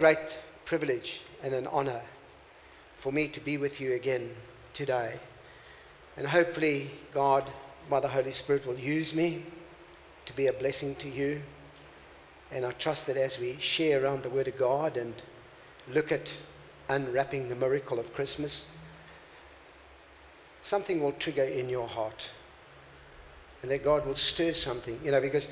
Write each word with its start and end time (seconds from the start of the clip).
Great 0.00 0.38
privilege 0.64 1.20
and 1.42 1.52
an 1.52 1.66
honor 1.66 2.00
for 2.96 3.12
me 3.12 3.28
to 3.28 3.38
be 3.38 3.58
with 3.58 3.82
you 3.82 3.92
again 3.92 4.30
today. 4.72 5.12
And 6.16 6.26
hopefully, 6.26 6.88
God, 7.12 7.44
by 7.90 8.00
the 8.00 8.08
Holy 8.08 8.32
Spirit, 8.32 8.66
will 8.66 8.78
use 8.78 9.14
me 9.14 9.42
to 10.24 10.32
be 10.32 10.46
a 10.46 10.54
blessing 10.54 10.94
to 10.94 11.08
you. 11.10 11.42
And 12.50 12.64
I 12.64 12.70
trust 12.70 13.08
that 13.08 13.18
as 13.18 13.38
we 13.38 13.58
share 13.60 14.02
around 14.02 14.22
the 14.22 14.30
Word 14.30 14.48
of 14.48 14.56
God 14.56 14.96
and 14.96 15.12
look 15.92 16.12
at 16.12 16.34
unwrapping 16.88 17.50
the 17.50 17.54
miracle 17.54 17.98
of 17.98 18.14
Christmas, 18.14 18.68
something 20.62 21.02
will 21.02 21.12
trigger 21.12 21.44
in 21.44 21.68
your 21.68 21.86
heart. 21.86 22.30
And 23.60 23.70
that 23.70 23.84
God 23.84 24.06
will 24.06 24.14
stir 24.14 24.54
something, 24.54 24.98
you 25.04 25.10
know, 25.10 25.20
because 25.20 25.46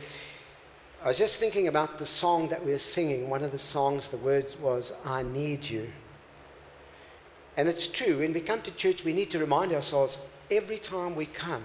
I 1.02 1.09
was 1.09 1.19
just 1.19 1.37
thinking 1.37 1.69
about 1.69 1.98
the 1.98 2.07
song 2.07 2.48
that 2.48 2.65
we 2.65 2.73
were 2.73 2.79
singing. 2.79 3.30
One 3.30 3.45
of 3.45 3.52
the 3.52 3.59
songs, 3.59 4.09
the 4.09 4.16
words 4.16 4.59
was, 4.59 4.93
I 5.05 5.23
need 5.23 5.69
you. 5.69 5.93
And 7.57 7.69
it's 7.69 7.87
true, 7.87 8.19
when 8.19 8.33
we 8.33 8.41
come 8.41 8.62
to 8.62 8.71
church, 8.73 9.05
we 9.05 9.12
need 9.12 9.30
to 9.30 9.38
remind 9.38 9.73
ourselves 9.73 10.19
every 10.51 10.79
time 10.79 11.15
we 11.15 11.27
come 11.27 11.62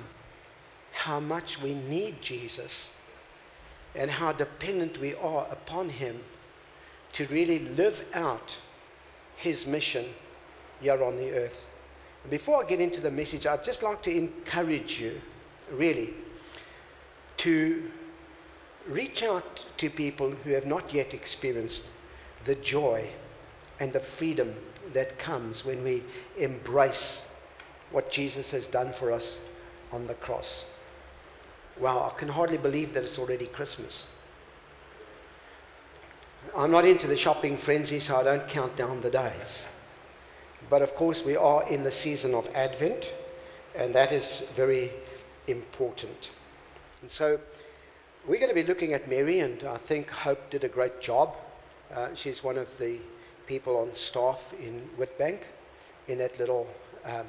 how 0.92 1.20
much 1.20 1.59
we 1.62 1.73
need 1.73 2.22
Jesus 2.22 2.96
and 3.96 4.09
how 4.12 4.34
dependent 4.34 5.00
we 5.00 5.16
are 5.16 5.48
upon 5.50 5.90
Him 5.90 6.20
to 7.14 7.25
really 7.28 7.59
live 7.59 8.08
out 8.14 8.58
His 9.36 9.66
mission 9.66 10.06
here 10.80 11.03
on 11.03 11.16
the 11.16 11.31
earth. 11.31 11.68
And 12.22 12.30
before 12.30 12.64
I 12.64 12.68
get 12.68 12.80
into 12.80 13.02
the 13.02 13.12
message, 13.12 13.47
I'd 13.47 13.64
just 13.64 13.81
like 13.81 14.03
to 14.03 14.16
encourage 14.16 15.00
you, 15.00 15.20
really, 15.72 16.14
to 17.38 17.90
reach 18.88 19.23
out 19.23 19.66
to 19.78 19.89
people 19.89 20.31
who 20.31 20.52
have 20.52 20.66
not 20.66 20.94
yet 20.94 21.14
experienced 21.14 21.86
the 22.45 22.56
joy 22.56 23.08
and 23.80 23.94
the 23.94 24.00
freedom 24.00 24.53
that 24.94 25.17
comes 25.17 25.66
when 25.66 25.84
we 25.84 26.03
embrace 26.38 27.25
what 27.92 28.12
Jesus 28.12 28.52
has 28.52 28.67
done 28.67 28.92
for 28.92 29.12
us 29.12 29.42
on 29.92 30.08
the 30.08 30.14
cross. 30.16 30.70
Wow, 31.80 32.12
I 32.14 32.17
can 32.17 32.28
hardly 32.28 32.58
believe 32.58 32.94
that 32.94 33.03
it's 33.03 33.17
already 33.17 33.48
Christmas. 33.48 34.08
I'm 36.56 36.72
not 36.72 36.86
into 36.86 37.08
the 37.08 37.16
shopping 37.16 37.58
frenzy, 37.58 38.00
so 38.00 38.20
I 38.20 38.23
don't 38.23 38.47
count 38.47 38.75
down 38.75 39.02
the 39.02 39.09
days. 39.09 39.68
But 40.70 40.81
of 40.81 40.94
course, 40.95 41.23
we 41.23 41.36
are 41.36 41.68
in 41.68 41.84
the 41.84 41.92
season 41.92 42.34
of 42.34 42.50
Advent, 42.53 43.12
and 43.75 43.94
that 43.95 44.12
is 44.12 44.47
very 44.53 44.92
important. 45.47 46.30
And 47.02 47.09
so, 47.09 47.40
we're 48.25 48.39
going 48.39 48.49
to 48.49 48.55
be 48.55 48.63
looking 48.63 48.93
at 48.93 49.09
Mary, 49.09 49.39
and 49.39 49.61
I 49.63 49.75
think 49.75 50.09
Hope 50.09 50.49
did 50.49 50.63
a 50.63 50.69
great 50.69 51.02
job. 51.02 51.38
Uh, 51.93 52.07
she's 52.16 52.41
one 52.41 52.57
of 52.57 52.77
the 52.77 52.99
people 53.47 53.75
on 53.77 53.93
staff 53.93 54.53
in 54.61 54.88
Witbank 54.97 55.41
in 56.07 56.19
that 56.19 56.39
little 56.39 56.67
um, 57.03 57.27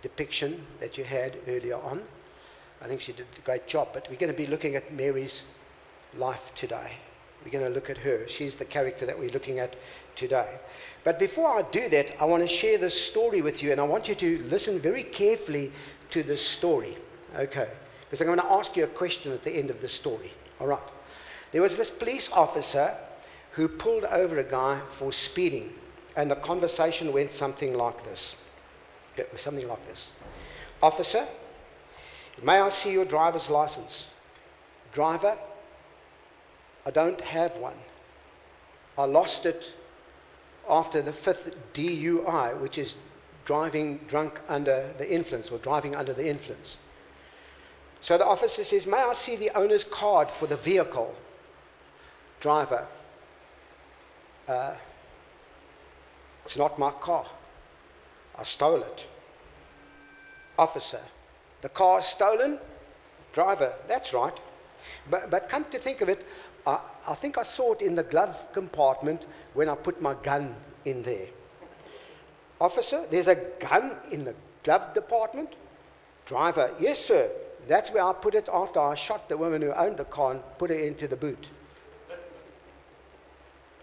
depiction 0.00 0.64
that 0.80 0.96
you 0.96 1.04
had 1.04 1.36
earlier 1.46 1.76
on. 1.76 2.02
I 2.80 2.86
think 2.86 3.02
she 3.02 3.12
did 3.12 3.26
a 3.36 3.40
great 3.42 3.66
job, 3.66 3.88
but 3.92 4.08
we're 4.08 4.16
going 4.16 4.32
to 4.32 4.36
be 4.36 4.46
looking 4.46 4.74
at 4.74 4.90
Mary's 4.90 5.44
life 6.16 6.50
today. 6.54 6.92
We're 7.44 7.50
going 7.50 7.66
to 7.66 7.74
look 7.74 7.90
at 7.90 7.98
her. 7.98 8.26
She's 8.26 8.54
the 8.54 8.64
character 8.64 9.04
that 9.04 9.18
we're 9.18 9.30
looking 9.30 9.58
at 9.58 9.76
today. 10.14 10.58
But 11.04 11.18
before 11.18 11.50
I 11.50 11.62
do 11.62 11.90
that, 11.90 12.16
I 12.18 12.24
want 12.24 12.42
to 12.42 12.48
share 12.48 12.78
this 12.78 12.98
story 12.98 13.42
with 13.42 13.62
you, 13.62 13.70
and 13.70 13.80
I 13.80 13.84
want 13.84 14.08
you 14.08 14.14
to 14.14 14.42
listen 14.44 14.80
very 14.80 15.02
carefully 15.02 15.72
to 16.10 16.22
this 16.22 16.40
story. 16.40 16.96
Okay. 17.36 17.68
Because 18.16 18.28
I'm 18.30 18.34
going 18.34 18.48
to 18.48 18.54
ask 18.54 18.74
you 18.78 18.84
a 18.84 18.86
question 18.86 19.30
at 19.32 19.42
the 19.42 19.50
end 19.50 19.68
of 19.68 19.82
the 19.82 19.90
story. 19.90 20.32
All 20.58 20.66
right. 20.66 20.80
There 21.52 21.60
was 21.60 21.76
this 21.76 21.90
police 21.90 22.32
officer 22.32 22.94
who 23.52 23.68
pulled 23.68 24.04
over 24.04 24.38
a 24.38 24.42
guy 24.42 24.80
for 24.88 25.12
speeding, 25.12 25.74
and 26.16 26.30
the 26.30 26.36
conversation 26.36 27.12
went 27.12 27.30
something 27.30 27.76
like 27.76 28.04
this. 28.04 28.34
It 29.18 29.28
was 29.30 29.42
something 29.42 29.68
like 29.68 29.86
this. 29.86 30.12
Officer, 30.82 31.26
may 32.42 32.58
I 32.58 32.70
see 32.70 32.90
your 32.90 33.04
driver's 33.04 33.50
license? 33.50 34.06
Driver, 34.94 35.36
I 36.86 36.90
don't 36.90 37.20
have 37.20 37.58
one. 37.58 37.76
I 38.96 39.04
lost 39.04 39.44
it 39.44 39.74
after 40.70 41.02
the 41.02 41.12
fifth 41.12 41.54
DUI, 41.74 42.58
which 42.60 42.78
is 42.78 42.94
driving 43.44 43.98
drunk 44.08 44.40
under 44.48 44.90
the 44.96 45.12
influence 45.12 45.50
or 45.50 45.58
driving 45.58 45.94
under 45.94 46.14
the 46.14 46.26
influence. 46.26 46.78
So 48.00 48.18
the 48.18 48.26
officer 48.26 48.64
says, 48.64 48.86
May 48.86 48.98
I 48.98 49.14
see 49.14 49.36
the 49.36 49.50
owner's 49.56 49.84
card 49.84 50.30
for 50.30 50.46
the 50.46 50.56
vehicle? 50.56 51.14
Driver, 52.40 52.86
uh, 54.48 54.74
it's 56.44 56.56
not 56.56 56.78
my 56.78 56.90
car. 56.90 57.26
I 58.38 58.44
stole 58.44 58.82
it. 58.82 59.06
Officer, 60.58 61.00
the 61.62 61.68
car 61.68 61.98
is 61.98 62.06
stolen? 62.06 62.60
Driver, 63.32 63.72
that's 63.88 64.12
right. 64.12 64.36
But, 65.10 65.30
but 65.30 65.48
come 65.48 65.64
to 65.70 65.78
think 65.78 66.00
of 66.00 66.08
it, 66.08 66.26
I, 66.66 66.78
I 67.08 67.14
think 67.14 67.38
I 67.38 67.42
saw 67.42 67.72
it 67.72 67.82
in 67.82 67.94
the 67.94 68.02
glove 68.02 68.48
compartment 68.52 69.26
when 69.54 69.68
I 69.68 69.74
put 69.74 70.00
my 70.00 70.14
gun 70.22 70.54
in 70.84 71.02
there. 71.02 71.26
Officer, 72.60 73.04
there's 73.10 73.28
a 73.28 73.34
gun 73.34 73.96
in 74.10 74.24
the 74.24 74.34
glove 74.62 74.94
department? 74.94 75.54
Driver, 76.24 76.70
yes, 76.80 77.04
sir. 77.04 77.30
That's 77.66 77.90
where 77.90 78.04
I 78.04 78.12
put 78.12 78.34
it 78.34 78.48
after 78.52 78.80
I 78.80 78.94
shot 78.94 79.28
the 79.28 79.36
woman 79.36 79.60
who 79.60 79.72
owned 79.72 79.96
the 79.96 80.04
car 80.04 80.32
and 80.32 80.42
put 80.58 80.70
it 80.70 80.84
into 80.84 81.08
the 81.08 81.16
boot. 81.16 81.48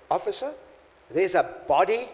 Officer, 0.10 0.54
there's 1.10 1.36
a 1.36 1.44
body 1.68 2.08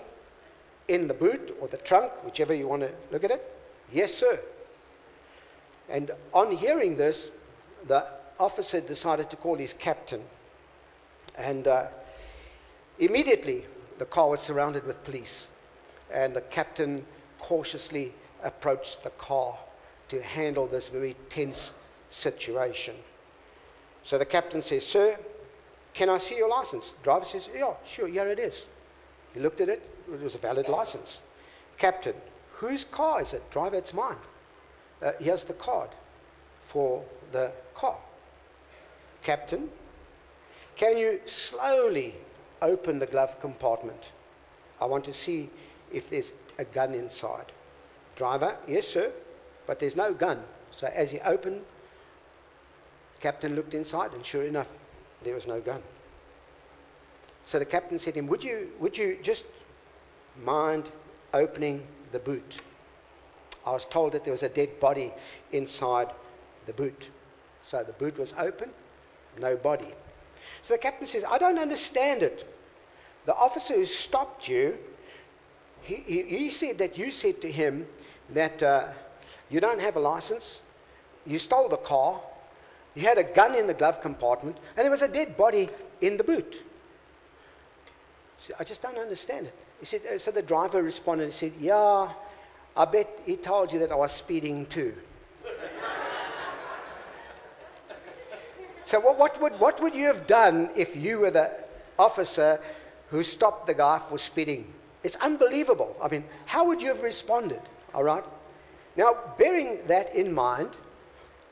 in 0.87 1.07
the 1.07 1.13
boot 1.13 1.55
or 1.61 1.67
the 1.67 1.77
trunk, 1.77 2.11
whichever 2.23 2.53
you 2.53 2.67
want 2.67 2.81
to 2.81 2.91
look 3.11 3.23
at 3.23 3.31
it. 3.31 3.55
Yes, 3.91 4.13
sir. 4.13 4.39
And 5.89 6.11
on 6.33 6.51
hearing 6.55 6.97
this, 6.97 7.29
the 7.87 8.05
officer 8.39 8.81
decided 8.81 9.29
to 9.29 9.35
call 9.35 9.55
his 9.55 9.73
captain. 9.73 10.23
And 11.37 11.67
uh, 11.67 11.87
immediately, 12.97 13.65
the 13.97 14.05
car 14.05 14.29
was 14.29 14.39
surrounded 14.39 14.85
with 14.85 15.03
police. 15.03 15.49
And 16.11 16.33
the 16.33 16.41
captain 16.41 17.05
cautiously 17.37 18.13
approached 18.43 19.03
the 19.03 19.11
car 19.11 19.57
to 20.09 20.21
handle 20.21 20.67
this 20.67 20.89
very 20.89 21.15
tense 21.29 21.73
situation. 22.09 22.95
So 24.03 24.17
the 24.17 24.25
captain 24.25 24.61
says, 24.61 24.85
Sir, 24.85 25.17
can 25.93 26.09
I 26.09 26.17
see 26.17 26.37
your 26.37 26.49
license? 26.49 26.89
The 26.89 27.03
driver 27.03 27.25
says, 27.25 27.49
Yeah, 27.55 27.73
sure, 27.85 28.07
here 28.07 28.27
it 28.27 28.39
is. 28.39 28.65
He 29.33 29.39
looked 29.39 29.61
at 29.61 29.69
it, 29.69 29.81
it 30.11 30.21
was 30.21 30.35
a 30.35 30.39
valid 30.39 30.67
license. 30.67 31.21
Captain, 31.77 32.15
whose 32.53 32.83
car 32.83 33.21
is 33.21 33.33
it? 33.33 33.49
Driver, 33.51 33.77
it's 33.77 33.93
mine. 33.93 34.17
Uh, 35.01 35.11
here's 35.19 35.43
the 35.43 35.53
card 35.53 35.89
for 36.63 37.03
the 37.31 37.51
car. 37.73 37.97
Captain, 39.23 39.69
can 40.75 40.97
you 40.97 41.19
slowly 41.25 42.15
open 42.61 42.99
the 42.99 43.05
glove 43.05 43.39
compartment? 43.39 44.11
I 44.81 44.85
want 44.85 45.05
to 45.05 45.13
see 45.13 45.49
if 45.93 46.09
there's 46.09 46.31
a 46.57 46.65
gun 46.65 46.93
inside. 46.93 47.51
Driver, 48.15 48.55
yes, 48.67 48.87
sir 48.87 49.11
but 49.69 49.77
there's 49.77 49.95
no 49.95 50.11
gun. 50.15 50.41
So 50.71 50.87
as 50.87 51.11
he 51.11 51.19
opened, 51.19 51.61
the 53.13 53.21
captain 53.21 53.55
looked 53.55 53.75
inside, 53.75 54.13
and 54.13 54.25
sure 54.25 54.41
enough, 54.41 54.65
there 55.21 55.35
was 55.35 55.45
no 55.45 55.61
gun. 55.61 55.83
So 57.45 57.59
the 57.59 57.65
captain 57.65 57.99
said 57.99 58.15
to 58.15 58.19
him, 58.19 58.25
Would 58.29 58.43
you, 58.43 58.71
would 58.79 58.97
you 58.97 59.19
just 59.21 59.45
mind 60.43 60.89
opening 61.35 61.83
the 62.11 62.17
boot? 62.17 62.61
I 63.63 63.69
was 63.69 63.85
told 63.85 64.13
that 64.13 64.23
there 64.23 64.31
was 64.33 64.41
a 64.41 64.49
dead 64.49 64.79
body 64.79 65.13
inside 65.51 66.07
the 66.65 66.73
boot. 66.73 67.11
So 67.61 67.83
the 67.83 67.93
boot 67.93 68.17
was 68.17 68.33
open, 68.39 68.71
no 69.39 69.55
body. 69.55 69.93
So 70.63 70.73
the 70.73 70.79
captain 70.79 71.05
says, 71.05 71.23
I 71.29 71.37
don't 71.37 71.59
understand 71.59 72.23
it. 72.23 72.51
The 73.27 73.35
officer 73.35 73.75
who 73.75 73.85
stopped 73.85 74.47
you, 74.47 74.79
he, 75.83 75.97
he, 76.07 76.23
he 76.23 76.49
said 76.49 76.79
that 76.79 76.97
you 76.97 77.11
said 77.11 77.39
to 77.41 77.51
him 77.51 77.85
that. 78.31 78.63
Uh, 78.63 78.87
you 79.49 79.59
don't 79.59 79.79
have 79.79 79.95
a 79.95 79.99
license. 79.99 80.61
You 81.25 81.39
stole 81.39 81.69
the 81.69 81.77
car. 81.77 82.19
You 82.95 83.03
had 83.03 83.17
a 83.17 83.23
gun 83.23 83.55
in 83.55 83.67
the 83.67 83.73
glove 83.73 84.01
compartment. 84.01 84.57
And 84.75 84.83
there 84.83 84.91
was 84.91 85.01
a 85.01 85.07
dead 85.07 85.37
body 85.37 85.69
in 86.01 86.17
the 86.17 86.23
boot. 86.23 86.63
I 88.57 88.63
just 88.63 88.81
don't 88.81 88.97
understand 88.97 89.47
it. 89.47 89.53
He 89.79 89.85
said, 89.85 90.01
uh, 90.05 90.17
so 90.17 90.31
the 90.31 90.41
driver 90.41 90.81
responded 90.81 91.25
and 91.25 91.33
said, 91.33 91.53
Yeah, 91.59 92.11
I 92.75 92.85
bet 92.85 93.21
he 93.25 93.35
told 93.37 93.71
you 93.71 93.79
that 93.79 93.91
I 93.91 93.95
was 93.95 94.11
speeding 94.11 94.65
too. 94.65 94.93
so, 98.85 98.99
what, 98.99 99.17
what, 99.17 99.41
would, 99.41 99.59
what 99.59 99.81
would 99.81 99.93
you 99.93 100.05
have 100.05 100.25
done 100.27 100.69
if 100.75 100.95
you 100.95 101.19
were 101.19 101.31
the 101.31 101.51
officer 101.97 102.59
who 103.09 103.23
stopped 103.23 103.67
the 103.67 103.73
guy 103.73 103.99
for 103.99 104.17
speeding? 104.17 104.73
It's 105.03 105.15
unbelievable. 105.17 105.95
I 106.01 106.09
mean, 106.09 106.25
how 106.45 106.65
would 106.65 106.81
you 106.81 106.89
have 106.89 107.03
responded? 107.03 107.61
All 107.93 108.03
right? 108.03 108.23
Now, 108.99 109.15
bearing 109.37 109.79
that 109.87 110.13
in 110.13 110.33
mind, 110.33 110.71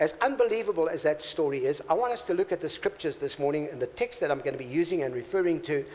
as 0.02 0.16
unbelievable 0.20 0.90
as 0.90 1.04
that 1.04 1.22
story 1.22 1.64
is, 1.64 1.82
I 1.90 1.94
want 1.94 2.12
us 2.12 2.24
to 2.24 2.34
look 2.34 2.52
at 2.52 2.60
the 2.60 2.68
scriptures 2.68 3.16
this 3.16 3.40
morning 3.40 3.70
and 3.72 3.82
the 3.82 3.88
text 3.88 4.20
that 4.20 4.32
I'm 4.32 4.40
going 4.40 4.52
to 4.52 4.62
be 4.62 4.66
using 4.66 5.04
and 5.04 5.16
referring 5.16 5.62
to 5.62 5.86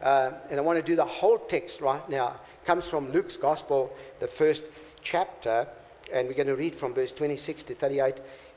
uh, 0.00 0.32
and 0.48 0.58
I 0.58 0.62
want 0.62 0.78
to 0.78 0.82
do 0.82 0.96
the 0.96 1.04
whole 1.04 1.36
text 1.36 1.82
right 1.82 2.08
now. 2.08 2.28
It 2.28 2.66
comes 2.66 2.88
from 2.88 3.12
Luke's 3.12 3.36
Gospel, 3.36 3.94
the 4.20 4.26
first 4.26 4.64
chapter, 5.02 5.68
and 6.10 6.28
we're 6.28 6.34
going 6.34 6.46
to 6.46 6.56
read 6.56 6.74
from 6.74 6.94
verse 6.94 7.12
26 7.12 7.64
to 7.64 7.74
38, 7.74 8.14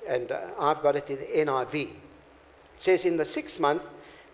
and 0.08 0.32
uh, 0.32 0.40
I've 0.58 0.82
got 0.82 0.96
it 0.96 1.10
in 1.10 1.18
the 1.18 1.52
NIV. 1.52 1.74
It 1.74 1.92
says, 2.78 3.04
In 3.04 3.18
the 3.18 3.26
sixth 3.26 3.60
month, 3.60 3.86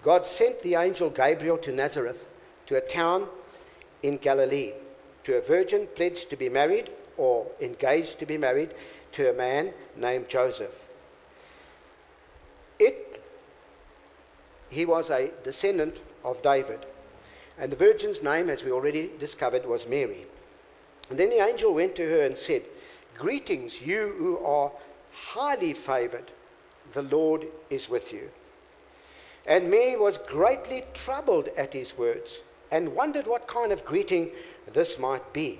God 0.04 0.28
sent 0.28 0.62
the 0.62 0.76
angel 0.76 1.10
Gabriel 1.10 1.58
to 1.58 1.72
Nazareth, 1.72 2.24
to 2.68 2.78
a 2.78 2.82
town 2.82 3.28
in 4.04 4.18
Galilee, 4.18 4.74
to 5.24 5.40
a 5.40 5.42
virgin 5.42 5.88
pledged 5.96 6.30
to 6.30 6.36
be 6.36 6.50
married 6.50 6.92
or 7.18 7.48
engaged 7.60 8.20
to 8.20 8.26
be 8.26 8.38
married 8.38 8.72
to 9.14 9.30
a 9.30 9.34
man 9.34 9.74
named 9.96 10.30
Joseph. 10.30 10.88
It, 12.80 13.24
he 14.70 14.86
was 14.86 15.10
a 15.10 15.32
descendant 15.44 16.02
of 16.24 16.42
David. 16.42 16.86
And 17.58 17.72
the 17.72 17.76
virgin's 17.76 18.24
name, 18.24 18.50
as 18.50 18.64
we 18.64 18.72
already 18.72 19.12
discovered, 19.20 19.66
was 19.66 19.88
Mary. 19.88 20.26
And 21.10 21.20
then 21.20 21.30
the 21.30 21.46
angel 21.46 21.74
went 21.74 21.96
to 21.98 22.10
her 22.10 22.26
and 22.26 22.38
said, 22.38 22.64
Greetings, 23.18 23.82
you 23.82 24.16
who 24.18 24.38
are 24.40 24.72
highly 25.12 25.74
favored. 25.74 26.32
The 26.94 27.04
Lord 27.04 27.46
is 27.70 27.90
with 27.90 28.12
you. 28.12 28.30
And 29.46 29.70
Mary 29.70 29.96
was 29.96 30.18
greatly 30.18 30.84
troubled 30.94 31.50
at 31.58 31.74
his 31.74 31.98
words 31.98 32.40
and 32.72 32.96
wondered 32.96 33.28
what 33.28 33.48
kind 33.48 33.72
of 33.72 33.86
greeting 33.86 34.32
this 34.72 34.98
might 34.98 35.34
be. 35.34 35.60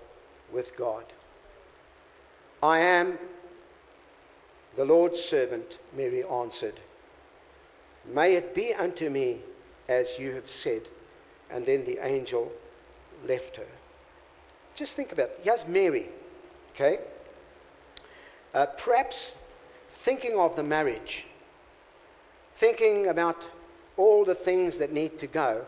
with 0.51 0.75
God. 0.75 1.05
I 2.63 2.79
am 2.79 3.17
the 4.75 4.85
Lord's 4.85 5.19
servant, 5.19 5.77
Mary 5.95 6.23
answered. 6.23 6.75
May 8.05 8.35
it 8.35 8.55
be 8.55 8.73
unto 8.73 9.09
me 9.09 9.39
as 9.87 10.17
you 10.17 10.31
have 10.33 10.49
said. 10.49 10.83
And 11.49 11.65
then 11.65 11.83
the 11.85 11.99
angel 12.01 12.51
left 13.27 13.57
her. 13.57 13.67
Just 14.75 14.95
think 14.95 15.11
about 15.11 15.29
it. 15.43 15.67
Mary, 15.67 16.07
okay? 16.73 16.99
Uh, 18.53 18.65
perhaps 18.65 19.35
thinking 19.89 20.37
of 20.37 20.55
the 20.55 20.63
marriage, 20.63 21.27
thinking 22.55 23.07
about 23.07 23.43
all 23.97 24.23
the 24.23 24.35
things 24.35 24.77
that 24.77 24.93
need 24.93 25.17
to 25.17 25.27
go. 25.27 25.65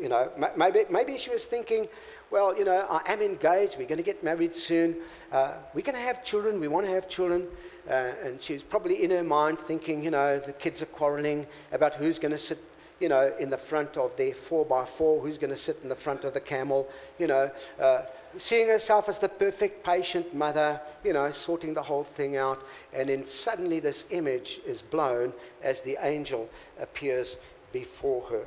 You 0.00 0.08
know, 0.08 0.30
maybe, 0.56 0.84
maybe 0.90 1.18
she 1.18 1.30
was 1.30 1.44
thinking, 1.44 1.86
well, 2.32 2.56
you 2.56 2.64
know, 2.64 2.86
I 2.88 3.12
am 3.12 3.20
engaged. 3.20 3.76
We're 3.76 3.86
going 3.86 3.98
to 3.98 4.02
get 4.02 4.24
married 4.24 4.56
soon. 4.56 4.96
Uh, 5.30 5.52
we're 5.74 5.82
going 5.82 5.96
to 5.96 6.00
have 6.00 6.24
children. 6.24 6.58
We 6.60 6.66
want 6.66 6.86
to 6.86 6.92
have 6.92 7.06
children. 7.06 7.46
Uh, 7.86 8.12
and 8.24 8.42
she's 8.42 8.62
probably 8.62 9.04
in 9.04 9.10
her 9.10 9.22
mind 9.22 9.58
thinking, 9.58 10.02
you 10.02 10.10
know, 10.10 10.38
the 10.38 10.52
kids 10.54 10.80
are 10.80 10.86
quarreling 10.86 11.46
about 11.72 11.94
who's 11.94 12.18
going 12.18 12.32
to 12.32 12.38
sit, 12.38 12.58
you 13.00 13.10
know, 13.10 13.34
in 13.38 13.50
the 13.50 13.58
front 13.58 13.98
of 13.98 14.16
their 14.16 14.32
four 14.32 14.64
by 14.64 14.86
four, 14.86 15.20
who's 15.20 15.36
going 15.36 15.50
to 15.50 15.56
sit 15.58 15.78
in 15.82 15.90
the 15.90 15.94
front 15.94 16.24
of 16.24 16.32
the 16.32 16.40
camel, 16.40 16.88
you 17.18 17.26
know, 17.26 17.50
uh, 17.78 18.02
seeing 18.38 18.66
herself 18.66 19.10
as 19.10 19.18
the 19.18 19.28
perfect 19.28 19.84
patient 19.84 20.34
mother, 20.34 20.80
you 21.04 21.12
know, 21.12 21.30
sorting 21.32 21.74
the 21.74 21.82
whole 21.82 22.04
thing 22.04 22.38
out. 22.38 22.66
And 22.94 23.10
then 23.10 23.26
suddenly 23.26 23.78
this 23.78 24.04
image 24.08 24.58
is 24.64 24.80
blown 24.80 25.34
as 25.62 25.82
the 25.82 25.98
angel 26.00 26.48
appears 26.80 27.36
before 27.72 28.22
her. 28.30 28.46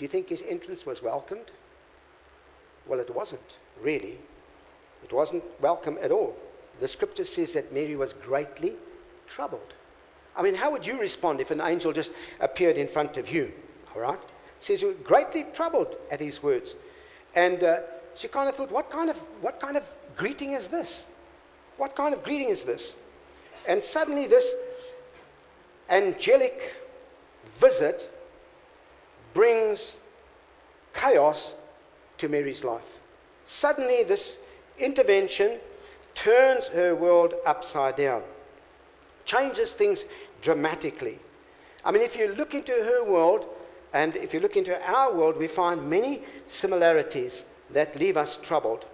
Do 0.00 0.04
you 0.04 0.08
think 0.08 0.30
his 0.30 0.42
entrance 0.48 0.86
was 0.86 1.02
welcomed? 1.02 1.50
Well, 2.86 3.00
it 3.00 3.14
wasn't, 3.14 3.58
really. 3.82 4.16
It 5.04 5.12
wasn't 5.12 5.44
welcome 5.60 5.98
at 6.00 6.10
all. 6.10 6.34
The 6.80 6.88
scripture 6.88 7.26
says 7.26 7.52
that 7.52 7.70
Mary 7.70 7.96
was 7.96 8.14
greatly 8.14 8.76
troubled. 9.28 9.74
I 10.34 10.40
mean, 10.40 10.54
how 10.54 10.70
would 10.70 10.86
you 10.86 10.98
respond 10.98 11.42
if 11.42 11.50
an 11.50 11.60
angel 11.60 11.92
just 11.92 12.12
appeared 12.40 12.78
in 12.78 12.88
front 12.88 13.18
of 13.18 13.30
you? 13.30 13.52
All 13.94 14.00
right? 14.00 14.18
It 14.18 14.62
says, 14.62 14.82
greatly 15.04 15.44
troubled 15.52 15.94
at 16.10 16.18
his 16.18 16.42
words. 16.42 16.76
And 17.34 17.62
uh, 17.62 17.80
she 18.14 18.28
kind 18.28 18.48
of 18.48 18.56
thought, 18.56 18.72
what 18.72 18.88
kind 18.88 19.10
of, 19.10 19.18
what 19.42 19.60
kind 19.60 19.76
of 19.76 19.86
greeting 20.16 20.52
is 20.52 20.68
this? 20.68 21.04
What 21.76 21.94
kind 21.94 22.14
of 22.14 22.24
greeting 22.24 22.48
is 22.48 22.64
this? 22.64 22.96
And 23.68 23.84
suddenly, 23.84 24.26
this 24.26 24.50
angelic 25.90 26.74
visit 27.58 28.10
brings 29.34 29.94
chaos 30.92 31.54
to 32.18 32.28
Mary's 32.28 32.64
life. 32.64 32.98
Suddenly, 33.46 34.04
this 34.04 34.36
intervention 34.78 35.58
turns 36.14 36.68
her 36.68 36.94
world 36.94 37.34
upside 37.46 37.96
down, 37.96 38.22
changes 39.24 39.72
things 39.72 40.04
dramatically. 40.42 41.18
I 41.84 41.92
mean, 41.92 42.02
if 42.02 42.16
you 42.16 42.34
look 42.34 42.54
into 42.54 42.72
her 42.72 43.04
world 43.04 43.46
and 43.92 44.14
if 44.16 44.34
you 44.34 44.40
look 44.40 44.56
into 44.56 44.78
our 44.88 45.14
world, 45.14 45.36
we 45.36 45.48
find 45.48 45.88
many 45.88 46.22
similarities 46.48 47.44
that 47.70 47.96
leave 47.98 48.16
us 48.16 48.36
troubled. 48.36 48.84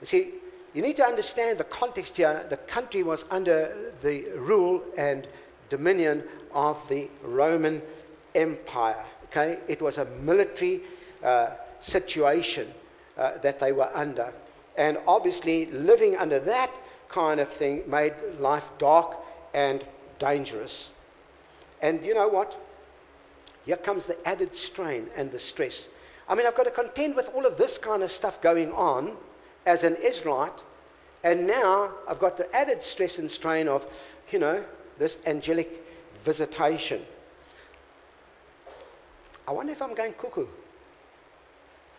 You 0.00 0.06
see, 0.06 0.30
you 0.74 0.82
need 0.82 0.96
to 0.96 1.04
understand 1.04 1.58
the 1.58 1.64
context 1.64 2.16
here. 2.16 2.44
The 2.48 2.56
country 2.56 3.02
was 3.02 3.24
under 3.30 3.92
the 4.02 4.24
rule 4.36 4.82
and 4.96 5.26
dominion 5.68 6.22
of 6.52 6.86
the 6.88 7.08
Roman 7.22 7.82
Empire. 8.34 9.04
Okay, 9.24 9.58
it 9.68 9.82
was 9.82 9.98
a 9.98 10.04
military 10.04 10.82
uh, 11.22 11.50
situation 11.80 12.72
uh, 13.16 13.38
that 13.38 13.58
they 13.58 13.72
were 13.72 13.90
under, 13.94 14.32
and 14.76 14.98
obviously 15.06 15.66
living 15.66 16.16
under 16.16 16.38
that 16.40 16.70
kind 17.08 17.40
of 17.40 17.48
thing 17.48 17.82
made 17.88 18.12
life 18.38 18.70
dark 18.78 19.16
and 19.54 19.84
dangerous. 20.18 20.92
And 21.82 22.04
you 22.04 22.14
know 22.14 22.28
what? 22.28 22.56
Here 23.64 23.76
comes 23.76 24.06
the 24.06 24.16
added 24.26 24.54
strain 24.54 25.08
and 25.16 25.30
the 25.30 25.38
stress. 25.38 25.88
I 26.28 26.34
mean, 26.34 26.46
I've 26.46 26.56
got 26.56 26.64
to 26.64 26.70
contend 26.70 27.16
with 27.16 27.30
all 27.34 27.46
of 27.46 27.56
this 27.56 27.78
kind 27.78 28.02
of 28.02 28.10
stuff 28.10 28.40
going 28.40 28.72
on 28.72 29.16
as 29.64 29.84
an 29.84 29.96
Israelite, 29.96 30.62
and 31.24 31.46
now 31.46 31.92
I've 32.08 32.20
got 32.20 32.36
the 32.36 32.54
added 32.54 32.82
stress 32.82 33.18
and 33.18 33.30
strain 33.30 33.68
of, 33.68 33.86
you 34.30 34.38
know, 34.38 34.64
this 34.98 35.18
angelic 35.26 35.84
visitation. 36.22 37.02
I 39.46 39.52
wonder 39.52 39.72
if 39.72 39.82
I'm 39.82 39.94
going 39.94 40.12
cuckoo. 40.12 40.46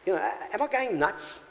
You 0.08 0.14
know, 0.14 0.32
am 0.54 0.62
I 0.62 0.68
going 0.68 0.98
nuts? 0.98 1.42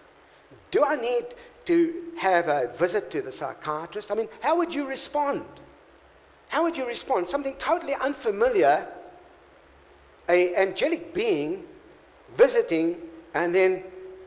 Do 0.71 0.83
I 0.83 0.97
need 0.97 1.27
to 1.67 1.95
have 2.17 2.49
a 2.49 2.69
visit 2.69 3.11
to 3.11 3.21
the 3.21 3.31
psychiatrist? 3.31 4.11
I 4.11 4.15
mean, 4.15 4.29
how 4.41 4.57
would 4.57 4.75
you 4.75 4.87
respond? 4.87 5.45
How 6.49 6.63
would 6.63 6.75
you 6.75 6.87
respond? 6.87 7.29
Something 7.29 7.55
totally 7.57 7.93
unfamiliar, 8.01 8.89
a 10.31 10.57
angelic 10.57 11.13
being 11.13 11.65
visiting 12.35 12.97
and 13.35 13.55
then 13.55 13.83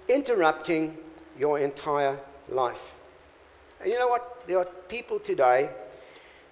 interrupting 0.07 0.95
your 1.39 1.57
entire 1.57 2.19
life. 2.49 2.99
And 3.81 3.91
you 3.91 3.97
know 3.97 4.09
what? 4.09 4.45
There 4.45 4.59
are 4.59 4.65
people 4.87 5.17
today 5.17 5.71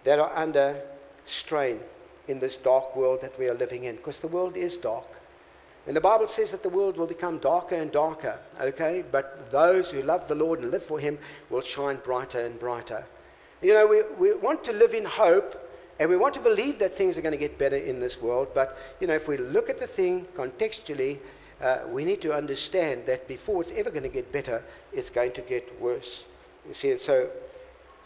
that 0.04 0.18
are 0.18 0.36
under 0.36 0.82
strain 1.26 1.80
in 2.28 2.40
this 2.40 2.58
dark 2.58 2.96
world 2.96 3.22
that 3.22 3.38
we 3.38 3.48
are 3.50 3.54
living 3.54 3.84
in 3.84 3.98
because 3.98 4.20
the 4.20 4.30
world 4.30 4.58
is 4.58 4.78
dark. 4.78 5.17
And 5.88 5.96
the 5.96 6.02
Bible 6.02 6.28
says 6.28 6.52
that 6.52 6.64
the 6.64 6.70
world 6.70 6.98
will 6.98 7.08
become 7.08 7.38
darker 7.38 7.76
and 7.76 7.92
darker, 7.92 8.38
okay? 8.60 9.04
But 9.10 9.52
those 9.52 9.90
who 9.90 10.02
love 10.02 10.28
the 10.28 10.36
Lord 10.36 10.60
and 10.60 10.70
live 10.70 10.84
for 10.84 11.00
Him 11.00 11.18
will 11.50 11.62
shine 11.62 11.98
brighter 12.04 12.46
and 12.46 12.60
brighter. 12.60 13.06
You 13.62 13.74
know, 13.74 13.88
we, 13.88 14.04
we 14.20 14.36
want 14.36 14.64
to 14.66 14.74
live 14.74 14.94
in 14.94 15.06
hope, 15.06 15.68
And 16.00 16.10
we 16.10 16.18
want 16.18 16.36
to 16.36 16.40
believe 16.40 16.80
that 16.80 16.96
things 16.96 17.18
are 17.18 17.22
going 17.22 17.34
to 17.34 17.40
get 17.40 17.58
better 17.58 17.76
in 17.76 18.00
this 18.00 18.22
world. 18.22 18.50
But, 18.54 18.78
you 19.00 19.08
know, 19.08 19.16
if 19.16 19.28
we 19.28 19.38
look 19.38 19.70
at 19.70 19.80
the 19.80 19.88
thing 19.88 20.28
contextually, 20.36 21.20
uh, 21.60 21.80
we 21.90 22.06
need 22.06 22.22
to 22.22 22.34
understand 22.34 23.08
that 23.08 23.28
before 23.28 23.62
it's 23.64 23.72
ever 23.72 23.90
going 23.90 24.04
to 24.04 24.10
get 24.10 24.32
better, 24.32 24.64
it's 24.94 25.10
going 25.10 25.32
to 25.32 25.42
get 25.42 25.82
worse. 25.82 26.28
You 26.68 26.74
see, 26.74 26.92
and 26.92 27.00
so, 27.00 27.30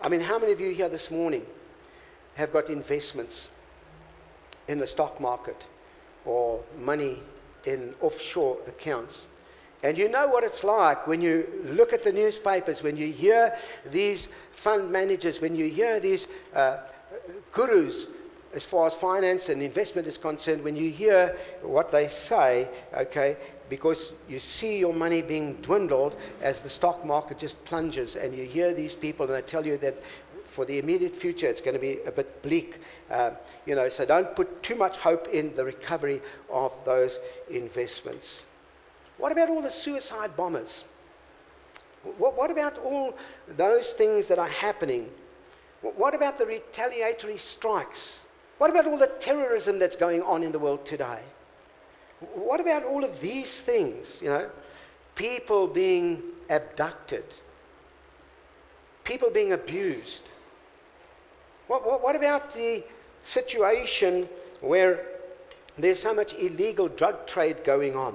I 0.01 0.07
mean, 0.07 0.21
how 0.21 0.39
many 0.39 0.53
of 0.53 0.59
you 0.61 0.71
here 0.71 0.87
this 0.87 1.11
morning 1.11 1.45
have 2.35 2.53
got 2.53 2.69
investments 2.69 3.49
in 4.69 4.79
the 4.79 4.87
stock 4.87 5.19
market 5.19 5.65
or 6.23 6.63
money 6.79 7.19
in 7.65 7.93
offshore 8.01 8.57
accounts? 8.67 9.27
And 9.83 9.97
you 9.97 10.09
know 10.09 10.27
what 10.27 10.43
it's 10.43 10.63
like 10.63 11.07
when 11.07 11.21
you 11.21 11.47
look 11.65 11.91
at 11.91 12.03
the 12.03 12.11
newspapers, 12.11 12.83
when 12.83 12.97
you 12.97 13.11
hear 13.11 13.57
these 13.89 14.27
fund 14.51 14.91
managers, 14.91 15.41
when 15.41 15.55
you 15.55 15.69
hear 15.69 15.99
these 15.99 16.27
uh, 16.53 16.77
gurus 17.51 18.05
as 18.53 18.65
far 18.65 18.87
as 18.87 18.93
finance 18.93 19.49
and 19.49 19.61
investment 19.61 20.07
is 20.07 20.17
concerned, 20.17 20.63
when 20.63 20.75
you 20.75 20.89
hear 20.89 21.37
what 21.61 21.91
they 21.91 22.07
say, 22.07 22.67
okay, 22.93 23.37
because 23.69 24.11
you 24.27 24.37
see 24.37 24.77
your 24.77 24.93
money 24.93 25.21
being 25.21 25.55
dwindled 25.61 26.17
as 26.41 26.59
the 26.59 26.69
stock 26.69 27.05
market 27.05 27.39
just 27.39 27.63
plunges, 27.63 28.17
and 28.17 28.35
you 28.35 28.43
hear 28.43 28.73
these 28.73 28.93
people 28.93 29.25
and 29.25 29.33
they 29.33 29.41
tell 29.41 29.65
you 29.65 29.77
that 29.77 29.95
for 30.51 30.65
the 30.65 30.77
immediate 30.79 31.15
future 31.15 31.47
it's 31.47 31.61
going 31.61 31.73
to 31.73 31.79
be 31.79 31.99
a 32.05 32.11
bit 32.11 32.41
bleak, 32.43 32.79
uh, 33.09 33.31
you 33.65 33.73
know, 33.73 33.89
so 33.89 34.05
don't 34.05 34.35
put 34.35 34.61
too 34.61 34.75
much 34.75 34.97
hope 34.97 35.27
in 35.29 35.55
the 35.55 35.63
recovery 35.63 36.21
of 36.51 36.73
those 36.85 37.19
investments. 37.49 38.43
What 39.17 39.31
about 39.31 39.49
all 39.49 39.61
the 39.61 39.71
suicide 39.71 40.35
bombers? 40.35 40.83
What, 42.17 42.37
what 42.37 42.51
about 42.51 42.77
all 42.79 43.17
those 43.55 43.93
things 43.93 44.27
that 44.27 44.39
are 44.39 44.47
happening? 44.47 45.09
What 45.81 46.13
about 46.13 46.37
the 46.37 46.45
retaliatory 46.45 47.37
strikes? 47.37 48.19
What 48.57 48.69
about 48.69 48.85
all 48.87 48.97
the 48.97 49.11
terrorism 49.19 49.79
that's 49.79 49.95
going 49.95 50.21
on 50.21 50.43
in 50.43 50.51
the 50.51 50.59
world 50.59 50.85
today? 50.85 51.21
What 52.33 52.59
about 52.59 52.83
all 52.83 53.03
of 53.03 53.21
these 53.21 53.61
things? 53.61 54.21
You 54.21 54.29
know, 54.29 54.49
people 55.15 55.67
being 55.67 56.21
abducted, 56.49 57.23
people 59.03 59.29
being 59.29 59.53
abused. 59.53 60.23
What, 61.71 61.85
what, 61.85 62.03
what 62.03 62.15
about 62.17 62.53
the 62.53 62.83
situation 63.23 64.27
where 64.59 65.05
there's 65.77 65.99
so 65.99 66.13
much 66.13 66.33
illegal 66.33 66.89
drug 66.89 67.25
trade 67.25 67.63
going 67.63 67.95
on? 67.95 68.13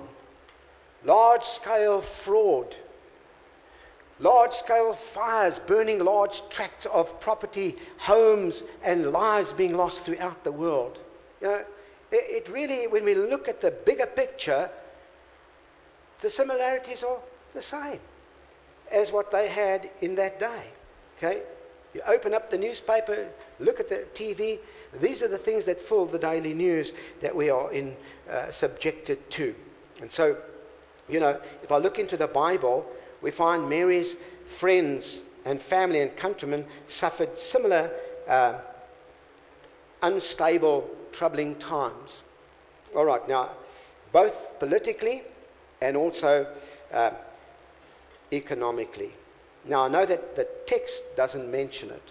Large 1.07 1.45
scale 1.45 2.03
fraud 2.03 2.77
large 4.19 4.53
scale 4.53 4.93
fires 4.93 5.59
burning 5.59 6.05
large 6.05 6.43
tracts 6.51 6.87
of 6.87 7.19
property, 7.21 7.77
homes, 7.99 8.63
and 8.83 9.11
lives 9.11 9.55
being 9.55 9.75
lost 9.75 10.01
throughout 10.01 10.45
the 10.45 10.53
world. 10.53 10.99
You 11.41 11.49
know, 11.49 11.65
it, 12.11 12.47
it 12.47 12.49
really, 12.51 12.87
when 12.87 13.05
we 13.05 13.15
look 13.15 13.49
at 13.49 13.63
the 13.63 13.71
bigger 13.71 14.07
picture, 14.07 14.71
the 16.21 16.31
similarities 16.31 17.03
are 17.03 17.19
the 17.55 17.63
same 17.63 18.01
as 18.91 19.13
what 19.13 19.31
they 19.31 19.49
had 19.49 19.91
in 20.01 20.15
that 20.17 20.39
day. 20.41 20.63
Okay? 21.17 21.43
You 21.97 22.03
open 22.07 22.35
up 22.35 22.51
the 22.51 22.59
newspaper, 22.59 23.27
look 23.59 23.81
at 23.81 23.89
the 23.89 24.05
TV, 24.13 24.59
these 25.01 25.23
are 25.23 25.29
the 25.29 25.39
things 25.39 25.65
that 25.65 25.81
fill 25.81 26.05
the 26.05 26.19
daily 26.19 26.53
news 26.53 26.93
that 27.21 27.35
we 27.35 27.49
are 27.49 27.73
in, 27.73 27.97
uh, 28.31 28.51
subjected 28.51 29.31
to. 29.31 29.55
And 30.03 30.13
so, 30.13 30.37
you 31.09 31.21
know, 31.21 31.41
if 31.63 31.73
I 31.73 31.79
look 31.79 31.99
into 31.99 32.19
the 32.19 32.27
Bible, 32.27 32.85
we 33.23 33.31
find 33.31 33.67
Mary's 33.67 34.15
friends 34.45 35.23
and 35.47 35.59
family 35.59 36.03
and 36.03 36.15
countrymen 36.15 36.67
suffered 36.87 37.39
similar 37.39 37.91
uh, 38.29 38.59
unstable, 40.03 40.91
troubling 41.13 41.55
times. 41.55 42.23
All 42.95 43.07
right, 43.07 43.27
now, 43.27 43.53
both 44.13 44.59
politically 44.59 45.23
and 45.81 45.97
also 45.97 46.47
uh, 46.93 47.13
economically. 48.31 49.13
Now, 49.67 49.85
I 49.85 49.89
know 49.89 50.07
that 50.07 50.37
the 50.37 50.47
text 50.67 51.17
doesn't 51.17 51.51
mention 51.51 51.91
it, 51.91 52.03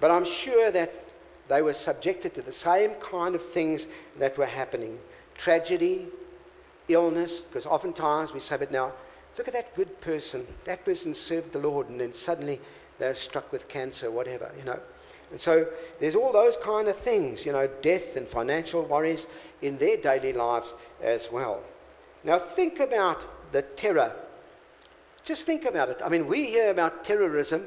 but 0.00 0.10
I'm 0.10 0.24
sure 0.24 0.70
that 0.70 0.92
they 1.48 1.62
were 1.62 1.72
subjected 1.72 2.34
to 2.34 2.42
the 2.42 2.52
same 2.52 2.94
kind 2.96 3.34
of 3.34 3.42
things 3.42 3.86
that 4.18 4.36
were 4.38 4.46
happening 4.46 4.98
tragedy, 5.36 6.06
illness, 6.86 7.40
because 7.40 7.66
oftentimes 7.66 8.32
we 8.32 8.38
say, 8.38 8.56
but 8.56 8.70
now, 8.70 8.92
Look 9.36 9.48
at 9.48 9.54
that 9.54 9.74
good 9.74 10.00
person. 10.00 10.46
That 10.64 10.84
person 10.84 11.14
served 11.14 11.52
the 11.52 11.58
Lord, 11.58 11.88
and 11.88 12.00
then 12.00 12.12
suddenly 12.12 12.60
they're 12.98 13.14
struck 13.14 13.50
with 13.50 13.68
cancer, 13.68 14.10
whatever, 14.10 14.50
you 14.58 14.64
know. 14.64 14.78
And 15.30 15.40
so 15.40 15.66
there's 16.00 16.14
all 16.14 16.32
those 16.32 16.56
kind 16.56 16.86
of 16.88 16.96
things, 16.96 17.44
you 17.44 17.52
know, 17.52 17.68
death 17.82 18.16
and 18.16 18.28
financial 18.28 18.82
worries 18.82 19.26
in 19.62 19.78
their 19.78 19.96
daily 19.96 20.32
lives 20.32 20.72
as 21.02 21.30
well. 21.32 21.62
Now 22.22 22.38
think 22.38 22.78
about 22.78 23.52
the 23.52 23.62
terror. 23.62 24.14
Just 25.24 25.46
think 25.46 25.64
about 25.64 25.88
it. 25.88 26.00
I 26.04 26.08
mean, 26.08 26.26
we 26.26 26.46
hear 26.46 26.70
about 26.70 27.04
terrorism, 27.04 27.64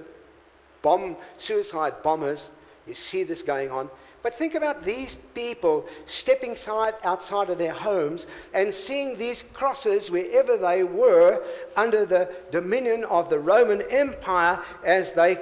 bomb, 0.81 1.17
suicide 1.37 2.03
bombers. 2.03 2.49
You 2.87 2.93
see 2.93 3.23
this 3.23 3.41
going 3.41 3.71
on. 3.71 3.89
But 4.23 4.33
think 4.33 4.55
about 4.55 4.83
these 4.83 5.15
people 5.33 5.85
stepping 6.05 6.55
side, 6.55 6.95
outside 7.03 7.49
of 7.49 7.57
their 7.57 7.73
homes 7.73 8.27
and 8.53 8.73
seeing 8.73 9.17
these 9.17 9.41
crosses 9.41 10.11
wherever 10.11 10.57
they 10.57 10.83
were 10.83 11.41
under 11.75 12.05
the 12.05 12.29
dominion 12.51 13.05
of 13.05 13.29
the 13.29 13.39
Roman 13.39 13.81
Empire 13.83 14.59
as 14.83 15.13
they 15.13 15.37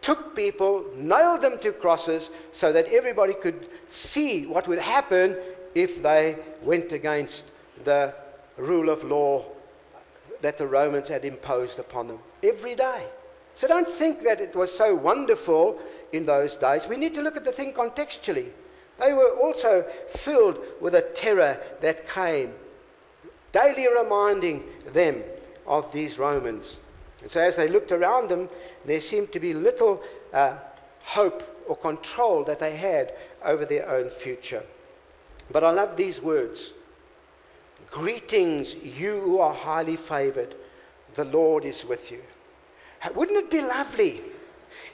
took 0.00 0.36
people, 0.36 0.84
nailed 0.94 1.42
them 1.42 1.58
to 1.58 1.72
crosses 1.72 2.30
so 2.52 2.72
that 2.72 2.86
everybody 2.88 3.34
could 3.34 3.68
see 3.88 4.46
what 4.46 4.68
would 4.68 4.78
happen 4.78 5.36
if 5.74 6.02
they 6.02 6.36
went 6.62 6.92
against 6.92 7.46
the 7.84 8.14
rule 8.56 8.88
of 8.88 9.02
law 9.04 9.44
that 10.40 10.58
the 10.58 10.66
Romans 10.66 11.08
had 11.08 11.24
imposed 11.24 11.78
upon 11.78 12.08
them 12.08 12.18
every 12.42 12.74
day. 12.74 13.06
So 13.54 13.66
don't 13.66 13.88
think 13.88 14.22
that 14.22 14.40
it 14.40 14.54
was 14.54 14.72
so 14.72 14.94
wonderful 14.94 15.80
in 16.12 16.26
those 16.26 16.56
days. 16.56 16.86
We 16.86 16.96
need 16.96 17.14
to 17.16 17.22
look 17.22 17.36
at 17.36 17.44
the 17.44 17.52
thing 17.52 17.72
contextually. 17.72 18.50
They 18.98 19.12
were 19.12 19.36
also 19.36 19.84
filled 20.08 20.60
with 20.80 20.94
a 20.94 21.02
terror 21.02 21.58
that 21.80 22.08
came, 22.08 22.54
daily 23.52 23.88
reminding 23.88 24.64
them 24.92 25.22
of 25.66 25.92
these 25.92 26.18
Romans. 26.18 26.78
And 27.22 27.30
so 27.30 27.40
as 27.40 27.56
they 27.56 27.68
looked 27.68 27.90
around 27.90 28.28
them, 28.28 28.48
there 28.84 29.00
seemed 29.00 29.32
to 29.32 29.40
be 29.40 29.54
little 29.54 30.02
uh, 30.32 30.54
hope 31.02 31.42
or 31.68 31.76
control 31.76 32.44
that 32.44 32.60
they 32.60 32.76
had 32.76 33.12
over 33.44 33.64
their 33.64 33.88
own 33.88 34.08
future. 34.08 34.62
But 35.50 35.64
I 35.64 35.70
love 35.70 35.96
these 35.96 36.22
words 36.22 36.72
Greetings, 37.90 38.74
you 38.74 39.20
who 39.20 39.38
are 39.38 39.54
highly 39.54 39.96
favored. 39.96 40.54
The 41.14 41.24
Lord 41.24 41.64
is 41.64 41.84
with 41.84 42.10
you. 42.10 42.20
Wouldn't 43.14 43.38
it 43.38 43.50
be 43.50 43.60
lovely 43.60 44.20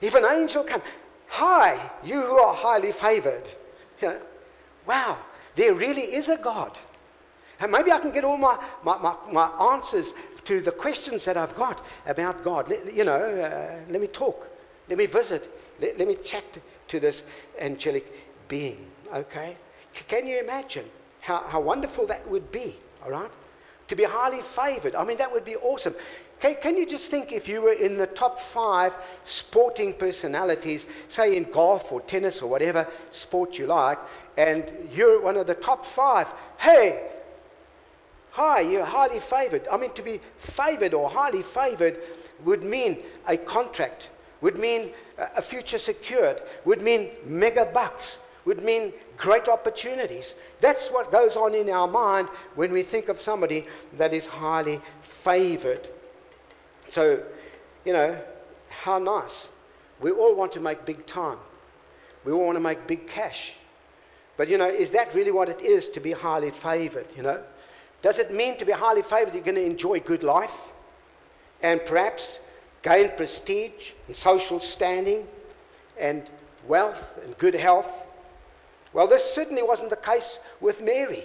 if 0.00 0.14
an 0.14 0.24
angel 0.24 0.64
come? 0.64 0.82
Hi, 1.28 1.90
you 2.04 2.20
who 2.20 2.38
are 2.38 2.54
highly 2.54 2.92
favored. 2.92 3.42
wow, 4.86 5.18
there 5.56 5.74
really 5.74 6.02
is 6.02 6.28
a 6.28 6.36
God. 6.36 6.78
And 7.60 7.72
maybe 7.72 7.90
I 7.92 7.98
can 7.98 8.12
get 8.12 8.24
all 8.24 8.36
my, 8.36 8.58
my, 8.84 8.98
my, 8.98 9.16
my 9.32 9.72
answers 9.72 10.12
to 10.44 10.60
the 10.60 10.72
questions 10.72 11.24
that 11.24 11.36
I've 11.36 11.54
got 11.56 11.84
about 12.06 12.44
God. 12.44 12.68
Let, 12.68 12.92
you 12.94 13.04
know, 13.04 13.18
uh, 13.18 13.80
let 13.90 14.00
me 14.00 14.06
talk. 14.06 14.48
Let 14.88 14.98
me 14.98 15.06
visit. 15.06 15.50
Let, 15.80 15.98
let 15.98 16.06
me 16.06 16.16
chat 16.16 16.44
to 16.88 17.00
this 17.00 17.24
angelic 17.58 18.48
being. 18.48 18.86
Okay? 19.12 19.56
C- 19.94 20.04
can 20.06 20.26
you 20.26 20.40
imagine 20.40 20.84
how, 21.20 21.38
how 21.48 21.60
wonderful 21.60 22.06
that 22.06 22.28
would 22.28 22.52
be? 22.52 22.76
All 23.04 23.10
right? 23.10 23.30
To 23.88 23.96
be 23.96 24.04
highly 24.04 24.40
favored. 24.40 24.94
I 24.94 25.04
mean, 25.04 25.18
that 25.18 25.30
would 25.30 25.44
be 25.44 25.56
awesome. 25.56 25.94
Can, 26.40 26.56
can 26.60 26.76
you 26.76 26.86
just 26.86 27.10
think 27.10 27.32
if 27.32 27.48
you 27.48 27.60
were 27.60 27.72
in 27.72 27.96
the 27.96 28.06
top 28.06 28.38
five 28.38 28.94
sporting 29.24 29.94
personalities, 29.94 30.86
say 31.08 31.36
in 31.36 31.44
golf 31.44 31.92
or 31.92 32.00
tennis 32.00 32.40
or 32.42 32.48
whatever 32.48 32.86
sport 33.10 33.58
you 33.58 33.66
like, 33.66 33.98
and 34.36 34.70
you're 34.92 35.20
one 35.20 35.36
of 35.36 35.46
the 35.46 35.54
top 35.54 35.84
five? 35.84 36.32
Hey, 36.58 37.10
hi, 38.30 38.60
you're 38.60 38.84
highly 38.84 39.20
favored. 39.20 39.68
I 39.70 39.76
mean, 39.76 39.92
to 39.92 40.02
be 40.02 40.20
favored 40.38 40.94
or 40.94 41.08
highly 41.10 41.42
favored 41.42 42.00
would 42.44 42.64
mean 42.64 42.98
a 43.28 43.36
contract, 43.36 44.10
would 44.40 44.58
mean 44.58 44.90
a 45.18 45.42
future 45.42 45.78
secured, 45.78 46.42
would 46.64 46.82
mean 46.82 47.10
mega 47.24 47.64
bucks, 47.66 48.18
would 48.44 48.62
mean 48.62 48.92
great 49.16 49.48
opportunities. 49.48 50.34
That's 50.60 50.88
what 50.88 51.12
goes 51.12 51.36
on 51.36 51.54
in 51.54 51.70
our 51.70 51.88
mind 51.88 52.28
when 52.54 52.72
we 52.72 52.82
think 52.82 53.08
of 53.08 53.20
somebody 53.20 53.66
that 53.98 54.12
is 54.12 54.26
highly 54.26 54.80
favored. 55.02 55.88
So, 56.88 57.22
you 57.84 57.92
know, 57.92 58.18
how 58.68 58.98
nice. 58.98 59.50
We 60.00 60.10
all 60.10 60.34
want 60.34 60.52
to 60.52 60.60
make 60.60 60.84
big 60.84 61.06
time. 61.06 61.38
We 62.24 62.32
all 62.32 62.44
want 62.44 62.56
to 62.56 62.62
make 62.62 62.86
big 62.86 63.06
cash. 63.06 63.54
But, 64.36 64.48
you 64.48 64.58
know, 64.58 64.68
is 64.68 64.90
that 64.90 65.14
really 65.14 65.30
what 65.30 65.48
it 65.48 65.60
is 65.60 65.88
to 65.90 66.00
be 66.00 66.12
highly 66.12 66.50
favored, 66.50 67.06
you 67.16 67.22
know? 67.22 67.40
Does 68.02 68.18
it 68.18 68.32
mean 68.32 68.56
to 68.58 68.64
be 68.64 68.72
highly 68.72 69.02
favored 69.02 69.34
you're 69.34 69.42
going 69.42 69.54
to 69.54 69.64
enjoy 69.64 70.00
good 70.00 70.22
life 70.22 70.72
and 71.62 71.82
perhaps 71.84 72.40
gain 72.82 73.10
prestige 73.16 73.92
and 74.06 74.14
social 74.14 74.60
standing 74.60 75.26
and 75.98 76.28
wealth 76.66 77.18
and 77.24 77.36
good 77.38 77.54
health 77.54 78.06
Well, 78.94 79.08
this 79.08 79.34
certainly 79.34 79.62
wasn't 79.62 79.90
the 79.90 79.96
case 79.96 80.38
with 80.60 80.80
Mary, 80.80 81.24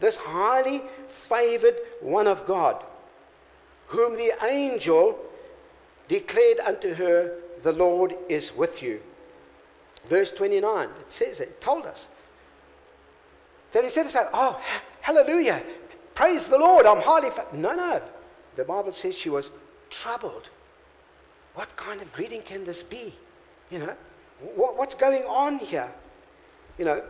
this 0.00 0.16
highly 0.16 0.82
favored 1.08 1.74
one 2.00 2.28
of 2.28 2.46
God, 2.46 2.82
whom 3.88 4.16
the 4.16 4.32
angel 4.44 5.18
declared 6.06 6.60
unto 6.60 6.94
her, 6.94 7.34
The 7.62 7.72
Lord 7.72 8.14
is 8.28 8.56
with 8.56 8.82
you. 8.82 9.00
Verse 10.08 10.30
29, 10.30 10.88
it 11.00 11.10
says 11.10 11.40
it, 11.40 11.60
told 11.60 11.84
us. 11.84 12.08
Then 13.72 13.84
instead 13.84 14.06
of 14.06 14.12
saying, 14.12 14.28
Oh, 14.32 14.60
hallelujah, 15.00 15.62
praise 16.14 16.48
the 16.48 16.56
Lord, 16.56 16.86
I'm 16.86 17.02
highly 17.02 17.30
favored. 17.30 17.52
No, 17.52 17.74
no. 17.74 18.00
The 18.54 18.64
Bible 18.64 18.92
says 18.92 19.18
she 19.18 19.28
was 19.28 19.50
troubled. 19.90 20.48
What 21.54 21.74
kind 21.74 22.00
of 22.00 22.12
greeting 22.12 22.42
can 22.42 22.64
this 22.64 22.84
be? 22.84 23.12
You 23.70 23.80
know, 23.80 23.94
what, 24.54 24.78
what's 24.78 24.94
going 24.94 25.24
on 25.24 25.58
here? 25.58 25.92
You 26.78 26.84
know, 26.84 27.02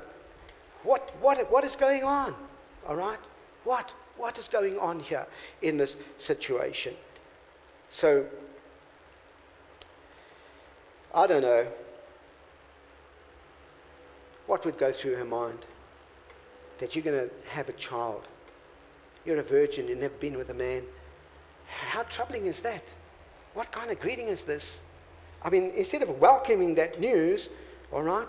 what, 0.82 1.10
what, 1.20 1.50
what 1.50 1.64
is 1.64 1.76
going 1.76 2.02
on? 2.02 2.34
All 2.87 2.96
right? 2.96 3.18
What? 3.64 3.92
What 4.16 4.38
is 4.38 4.48
going 4.48 4.78
on 4.78 5.00
here 5.00 5.26
in 5.62 5.76
this 5.76 5.96
situation? 6.16 6.94
So, 7.90 8.26
I 11.14 11.26
don't 11.26 11.42
know 11.42 11.66
what 14.46 14.64
would 14.64 14.78
go 14.78 14.90
through 14.92 15.16
her 15.16 15.25
mind 15.25 15.58
that 16.78 16.94
you're 16.94 17.04
going 17.04 17.28
to 17.28 17.50
have 17.50 17.68
a 17.68 17.72
child. 17.72 18.26
You're 19.25 19.38
a 19.38 19.42
virgin, 19.42 19.88
you've 19.88 19.98
never 19.98 20.14
been 20.14 20.38
with 20.38 20.48
a 20.50 20.54
man. 20.54 20.84
How 21.66 22.02
troubling 22.04 22.46
is 22.46 22.60
that? 22.60 22.82
What 23.54 23.70
kind 23.72 23.90
of 23.90 24.00
greeting 24.00 24.28
is 24.28 24.44
this? 24.44 24.80
I 25.42 25.50
mean, 25.50 25.72
instead 25.76 26.02
of 26.02 26.20
welcoming 26.20 26.75
that 26.76 27.00
news, 27.00 27.48
all 27.92 28.02
right, 28.02 28.26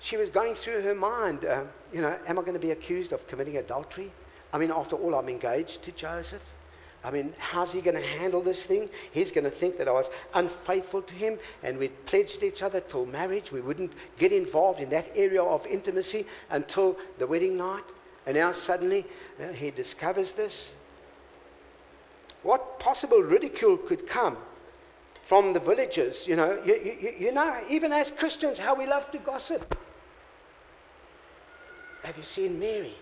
she 0.00 0.16
was 0.16 0.30
going 0.30 0.54
through 0.54 0.82
her 0.82 0.94
mind, 0.94 1.44
uh, 1.44 1.64
you 1.92 2.00
know, 2.00 2.16
am 2.26 2.38
I 2.38 2.42
going 2.42 2.54
to 2.54 2.60
be 2.60 2.70
accused 2.70 3.12
of 3.12 3.26
committing 3.26 3.56
adultery? 3.56 4.12
I 4.52 4.58
mean, 4.58 4.70
after 4.70 4.96
all, 4.96 5.14
I'm 5.14 5.28
engaged 5.28 5.82
to 5.84 5.92
Joseph. 5.92 6.42
I 7.04 7.10
mean, 7.10 7.34
how's 7.38 7.72
he 7.72 7.80
going 7.80 7.96
to 7.96 8.02
handle 8.02 8.40
this 8.40 8.64
thing? 8.64 8.88
He's 9.12 9.30
going 9.30 9.44
to 9.44 9.50
think 9.50 9.78
that 9.78 9.86
I 9.86 9.92
was 9.92 10.10
unfaithful 10.34 11.02
to 11.02 11.14
him 11.14 11.38
and 11.62 11.78
we'd 11.78 12.04
pledged 12.04 12.42
each 12.42 12.62
other 12.62 12.80
till 12.80 13.06
marriage. 13.06 13.52
We 13.52 13.60
wouldn't 13.60 13.92
get 14.18 14.32
involved 14.32 14.80
in 14.80 14.88
that 14.90 15.10
area 15.14 15.42
of 15.42 15.66
intimacy 15.66 16.26
until 16.50 16.96
the 17.18 17.26
wedding 17.26 17.56
night. 17.56 17.84
And 18.26 18.36
now 18.36 18.50
suddenly 18.50 19.06
uh, 19.40 19.52
he 19.52 19.70
discovers 19.70 20.32
this. 20.32 20.74
What 22.42 22.80
possible 22.80 23.22
ridicule 23.22 23.76
could 23.76 24.06
come 24.06 24.36
from 25.22 25.52
the 25.52 25.60
villagers? 25.60 26.26
You 26.26 26.36
know, 26.36 26.60
you, 26.64 26.74
you, 26.74 27.14
you 27.26 27.32
know, 27.32 27.62
even 27.68 27.92
as 27.92 28.10
Christians, 28.10 28.58
how 28.58 28.74
we 28.74 28.86
love 28.86 29.10
to 29.12 29.18
gossip. 29.18 29.78
Have 32.06 32.16
you 32.16 32.22
seen 32.22 32.60
Mary? 32.60 32.94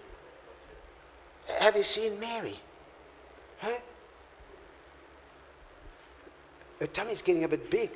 Have 1.61 1.77
you 1.77 1.83
seen 1.83 2.19
Mary? 2.19 2.55
Huh? 3.59 3.77
Her 6.81 6.87
tummy's 6.87 7.21
getting 7.21 7.45
a 7.45 7.49
bit 7.49 7.71
big. 7.71 7.91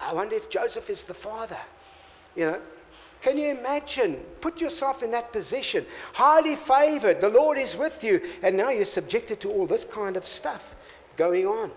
I 0.00 0.14
wonder 0.14 0.36
if 0.36 0.48
Joseph 0.48 0.88
is 0.90 1.02
the 1.02 1.12
father. 1.12 1.58
You 2.36 2.44
know, 2.44 2.60
can 3.20 3.36
you 3.36 3.48
imagine? 3.48 4.14
Put 4.40 4.60
yourself 4.60 5.02
in 5.02 5.10
that 5.10 5.32
position. 5.32 5.84
Highly 6.12 6.54
favored. 6.54 7.20
The 7.20 7.28
Lord 7.28 7.58
is 7.58 7.74
with 7.74 8.04
you. 8.04 8.22
And 8.44 8.56
now 8.56 8.70
you're 8.70 8.84
subjected 8.84 9.40
to 9.40 9.50
all 9.50 9.66
this 9.66 9.84
kind 9.84 10.16
of 10.16 10.24
stuff 10.24 10.76
going 11.16 11.48
on. 11.48 11.72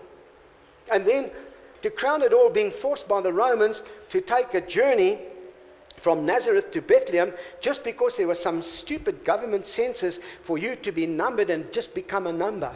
And 0.92 1.04
then, 1.04 1.32
to 1.82 1.90
crown 1.90 2.22
it 2.22 2.32
all, 2.32 2.48
being 2.48 2.70
forced 2.70 3.08
by 3.08 3.20
the 3.20 3.32
Romans 3.32 3.82
to 4.10 4.20
take 4.20 4.54
a 4.54 4.60
journey 4.60 5.18
from 6.00 6.24
Nazareth 6.24 6.70
to 6.70 6.80
Bethlehem 6.80 7.32
just 7.60 7.84
because 7.84 8.16
there 8.16 8.26
was 8.26 8.42
some 8.42 8.62
stupid 8.62 9.22
government 9.22 9.66
census 9.66 10.18
for 10.42 10.56
you 10.56 10.74
to 10.76 10.92
be 10.92 11.06
numbered 11.06 11.50
and 11.50 11.70
just 11.72 11.94
become 11.94 12.26
a 12.26 12.32
number. 12.32 12.72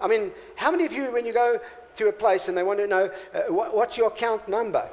I 0.00 0.08
mean, 0.08 0.32
how 0.56 0.70
many 0.70 0.86
of 0.86 0.92
you, 0.92 1.04
when 1.12 1.26
you 1.26 1.34
go 1.34 1.60
to 1.96 2.08
a 2.08 2.12
place 2.12 2.48
and 2.48 2.56
they 2.56 2.62
want 2.62 2.78
to 2.78 2.86
know 2.86 3.10
uh, 3.34 3.42
what, 3.52 3.76
what's 3.76 3.98
your 3.98 4.08
account 4.08 4.48
number? 4.48 4.88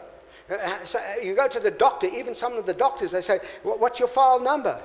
Uh, 0.49 0.55
uh 0.55 0.83
so 0.83 0.99
uh, 0.99 1.21
you 1.23 1.33
go 1.33 1.47
to 1.47 1.61
the 1.61 1.71
doctor, 1.71 2.07
even 2.07 2.35
some 2.35 2.57
of 2.57 2.65
the 2.65 2.73
doctors, 2.73 3.11
they 3.11 3.21
say, 3.21 3.39
What's 3.63 3.99
your 3.99 4.09
file 4.09 4.39
number? 4.39 4.79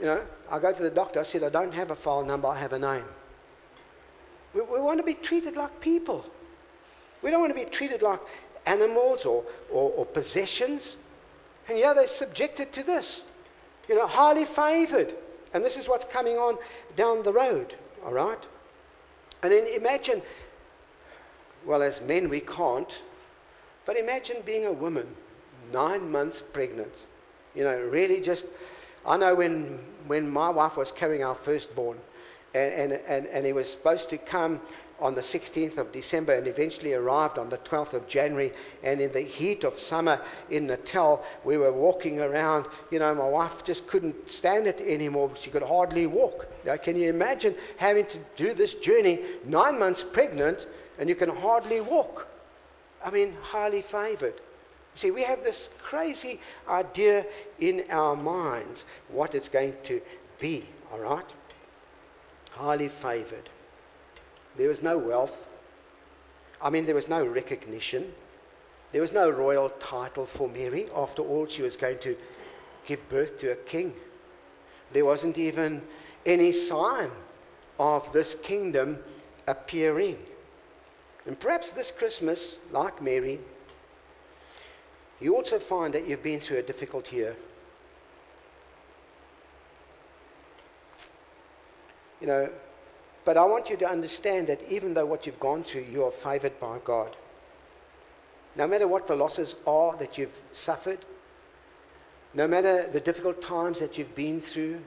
You 0.00 0.06
know, 0.06 0.22
I 0.50 0.58
go 0.60 0.72
to 0.72 0.82
the 0.82 0.90
doctor, 0.90 1.20
I 1.20 1.24
said, 1.24 1.42
I 1.42 1.50
don't 1.50 1.74
have 1.74 1.90
a 1.90 1.96
file 1.96 2.24
number, 2.24 2.48
I 2.48 2.58
have 2.58 2.72
a 2.72 2.78
name. 2.78 3.04
We, 4.54 4.62
we 4.62 4.80
want 4.80 4.98
to 4.98 5.04
be 5.04 5.14
treated 5.14 5.56
like 5.56 5.78
people. 5.80 6.24
We 7.20 7.30
don't 7.30 7.40
want 7.40 7.54
to 7.56 7.64
be 7.64 7.70
treated 7.70 8.00
like 8.00 8.20
animals 8.64 9.26
or, 9.26 9.44
or, 9.70 9.90
or 9.90 10.06
possessions. 10.06 10.96
And 11.68 11.78
yeah, 11.78 11.92
they're 11.92 12.08
subjected 12.08 12.72
to 12.72 12.82
this. 12.82 13.24
You 13.88 13.96
know, 13.96 14.06
highly 14.06 14.44
favored. 14.44 15.14
And 15.54 15.64
this 15.64 15.76
is 15.76 15.88
what's 15.88 16.04
coming 16.04 16.36
on 16.36 16.58
down 16.96 17.22
the 17.22 17.32
road, 17.32 17.74
all 18.04 18.12
right? 18.12 18.38
And 19.42 19.52
then 19.52 19.66
imagine, 19.74 20.20
well, 21.64 21.82
as 21.82 22.00
men 22.00 22.28
we 22.28 22.40
can't, 22.40 23.02
but 23.86 23.96
imagine 23.96 24.38
being 24.44 24.66
a 24.66 24.72
woman, 24.72 25.06
nine 25.72 26.10
months 26.10 26.40
pregnant. 26.40 26.92
You 27.54 27.64
know, 27.64 27.80
really 27.80 28.20
just, 28.20 28.46
I 29.06 29.16
know 29.16 29.34
when, 29.34 29.78
when 30.06 30.30
my 30.30 30.50
wife 30.50 30.76
was 30.76 30.92
carrying 30.92 31.24
our 31.24 31.34
firstborn, 31.34 31.98
and, 32.54 32.92
and, 32.92 33.02
and, 33.06 33.26
and 33.26 33.46
he 33.46 33.52
was 33.52 33.70
supposed 33.70 34.10
to 34.10 34.18
come 34.18 34.60
on 35.00 35.14
the 35.14 35.20
16th 35.20 35.78
of 35.78 35.92
December 35.92 36.34
and 36.34 36.46
eventually 36.46 36.92
arrived 36.92 37.38
on 37.38 37.48
the 37.48 37.58
12th 37.58 37.92
of 37.92 38.08
January. 38.08 38.52
And 38.82 39.00
in 39.00 39.12
the 39.12 39.20
heat 39.20 39.64
of 39.64 39.74
summer 39.74 40.20
in 40.50 40.66
Natal, 40.66 41.24
we 41.44 41.56
were 41.56 41.72
walking 41.72 42.20
around. 42.20 42.66
You 42.90 42.98
know, 42.98 43.14
my 43.14 43.28
wife 43.28 43.62
just 43.64 43.86
couldn't 43.86 44.28
stand 44.28 44.66
it 44.66 44.80
anymore. 44.80 45.30
She 45.36 45.50
could 45.50 45.62
hardly 45.62 46.06
walk. 46.06 46.48
Now, 46.64 46.76
can 46.76 46.96
you 46.96 47.08
imagine 47.08 47.54
having 47.76 48.06
to 48.06 48.18
do 48.36 48.54
this 48.54 48.74
journey 48.74 49.20
nine 49.44 49.78
months 49.78 50.02
pregnant 50.04 50.66
and 50.98 51.08
you 51.08 51.14
can 51.14 51.30
hardly 51.30 51.80
walk? 51.80 52.28
I 53.04 53.10
mean, 53.10 53.36
highly 53.40 53.82
favored. 53.82 54.40
See, 54.94 55.12
we 55.12 55.22
have 55.22 55.44
this 55.44 55.70
crazy 55.80 56.40
idea 56.68 57.24
in 57.60 57.84
our 57.88 58.16
minds 58.16 58.84
what 59.08 59.36
it's 59.36 59.48
going 59.48 59.76
to 59.84 60.00
be, 60.40 60.64
all 60.92 60.98
right? 60.98 61.24
Highly 62.50 62.88
favored. 62.88 63.48
There 64.58 64.68
was 64.68 64.82
no 64.82 64.98
wealth. 64.98 65.48
I 66.60 66.68
mean, 66.68 66.84
there 66.84 66.94
was 66.96 67.08
no 67.08 67.24
recognition. 67.24 68.12
There 68.90 69.00
was 69.00 69.12
no 69.12 69.30
royal 69.30 69.70
title 69.70 70.26
for 70.26 70.48
Mary. 70.48 70.86
After 70.94 71.22
all, 71.22 71.46
she 71.46 71.62
was 71.62 71.76
going 71.76 71.98
to 72.00 72.16
give 72.84 73.08
birth 73.08 73.38
to 73.38 73.52
a 73.52 73.56
king. 73.56 73.94
There 74.92 75.04
wasn't 75.04 75.38
even 75.38 75.82
any 76.26 76.50
sign 76.50 77.10
of 77.78 78.12
this 78.12 78.34
kingdom 78.34 78.98
appearing. 79.46 80.16
And 81.24 81.38
perhaps 81.38 81.70
this 81.70 81.92
Christmas, 81.92 82.58
like 82.72 83.00
Mary, 83.00 83.38
you 85.20 85.36
also 85.36 85.58
find 85.60 85.94
that 85.94 86.08
you've 86.08 86.22
been 86.22 86.40
through 86.40 86.58
a 86.58 86.62
difficult 86.62 87.12
year. 87.12 87.36
You 92.20 92.26
know, 92.26 92.50
but 93.28 93.36
I 93.36 93.44
want 93.44 93.68
you 93.68 93.76
to 93.76 93.86
understand 93.86 94.46
that 94.46 94.62
even 94.70 94.94
though 94.94 95.04
what 95.04 95.26
you've 95.26 95.38
gone 95.38 95.62
through, 95.62 95.84
you 95.92 96.02
are 96.02 96.10
favored 96.10 96.58
by 96.58 96.78
God. 96.82 97.14
No 98.56 98.66
matter 98.66 98.88
what 98.88 99.06
the 99.06 99.16
losses 99.16 99.54
are 99.66 99.94
that 99.98 100.16
you've 100.16 100.40
suffered, 100.54 101.00
no 102.32 102.48
matter 102.48 102.88
the 102.90 103.00
difficult 103.00 103.42
times 103.42 103.80
that 103.80 103.98
you've 103.98 104.14
been 104.14 104.40
through, 104.40 104.80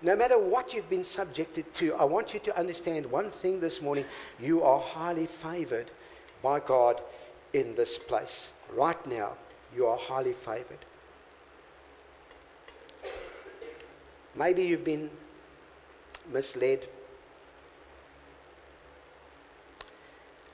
no 0.00 0.16
matter 0.16 0.38
what 0.38 0.72
you've 0.72 0.88
been 0.88 1.04
subjected 1.04 1.70
to, 1.74 1.94
I 1.96 2.04
want 2.04 2.32
you 2.32 2.40
to 2.40 2.58
understand 2.58 3.04
one 3.04 3.28
thing 3.28 3.60
this 3.60 3.82
morning. 3.82 4.06
You 4.40 4.62
are 4.62 4.80
highly 4.80 5.26
favored 5.26 5.90
by 6.42 6.60
God 6.60 7.02
in 7.52 7.74
this 7.74 7.98
place. 7.98 8.48
Right 8.74 9.06
now, 9.06 9.32
you 9.76 9.84
are 9.84 9.98
highly 9.98 10.32
favored. 10.32 10.86
Maybe 14.34 14.62
you've 14.62 14.84
been 14.84 15.10
misled 16.32 16.86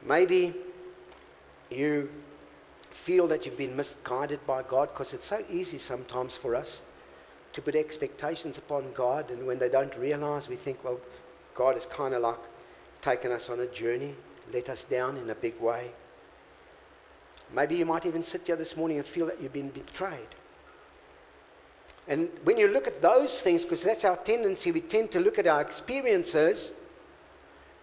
Maybe 0.04 0.54
you 1.70 2.10
feel 2.90 3.26
that 3.26 3.44
you've 3.44 3.58
been 3.58 3.76
misguided 3.76 4.46
by 4.46 4.62
God 4.62 4.90
because 4.92 5.14
it's 5.14 5.26
so 5.26 5.42
easy 5.50 5.78
sometimes 5.78 6.36
for 6.36 6.54
us 6.54 6.82
to 7.54 7.62
put 7.62 7.74
expectations 7.74 8.58
upon 8.58 8.92
God, 8.92 9.30
and 9.30 9.46
when 9.46 9.58
they 9.58 9.68
don't 9.68 9.96
realize, 9.96 10.48
we 10.48 10.56
think, 10.56 10.82
well, 10.84 10.98
God 11.54 11.74
has 11.74 11.86
kind 11.86 12.12
of 12.12 12.22
like 12.22 12.38
taken 13.00 13.30
us 13.30 13.48
on 13.48 13.60
a 13.60 13.66
journey, 13.66 14.14
let 14.52 14.68
us 14.68 14.84
down 14.84 15.16
in 15.16 15.30
a 15.30 15.34
big 15.34 15.58
way. 15.60 15.90
Maybe 17.54 17.76
you 17.76 17.86
might 17.86 18.06
even 18.06 18.22
sit 18.22 18.46
here 18.46 18.56
this 18.56 18.76
morning 18.76 18.96
and 18.96 19.06
feel 19.06 19.26
that 19.26 19.40
you've 19.40 19.52
been 19.52 19.70
betrayed. 19.70 20.34
And 22.08 22.28
when 22.42 22.58
you 22.58 22.68
look 22.68 22.86
at 22.86 23.00
those 23.00 23.40
things, 23.40 23.62
because 23.62 23.82
that's 23.82 24.04
our 24.04 24.16
tendency, 24.16 24.72
we 24.72 24.80
tend 24.80 25.12
to 25.12 25.20
look 25.20 25.38
at 25.38 25.46
our 25.46 25.60
experiences 25.60 26.72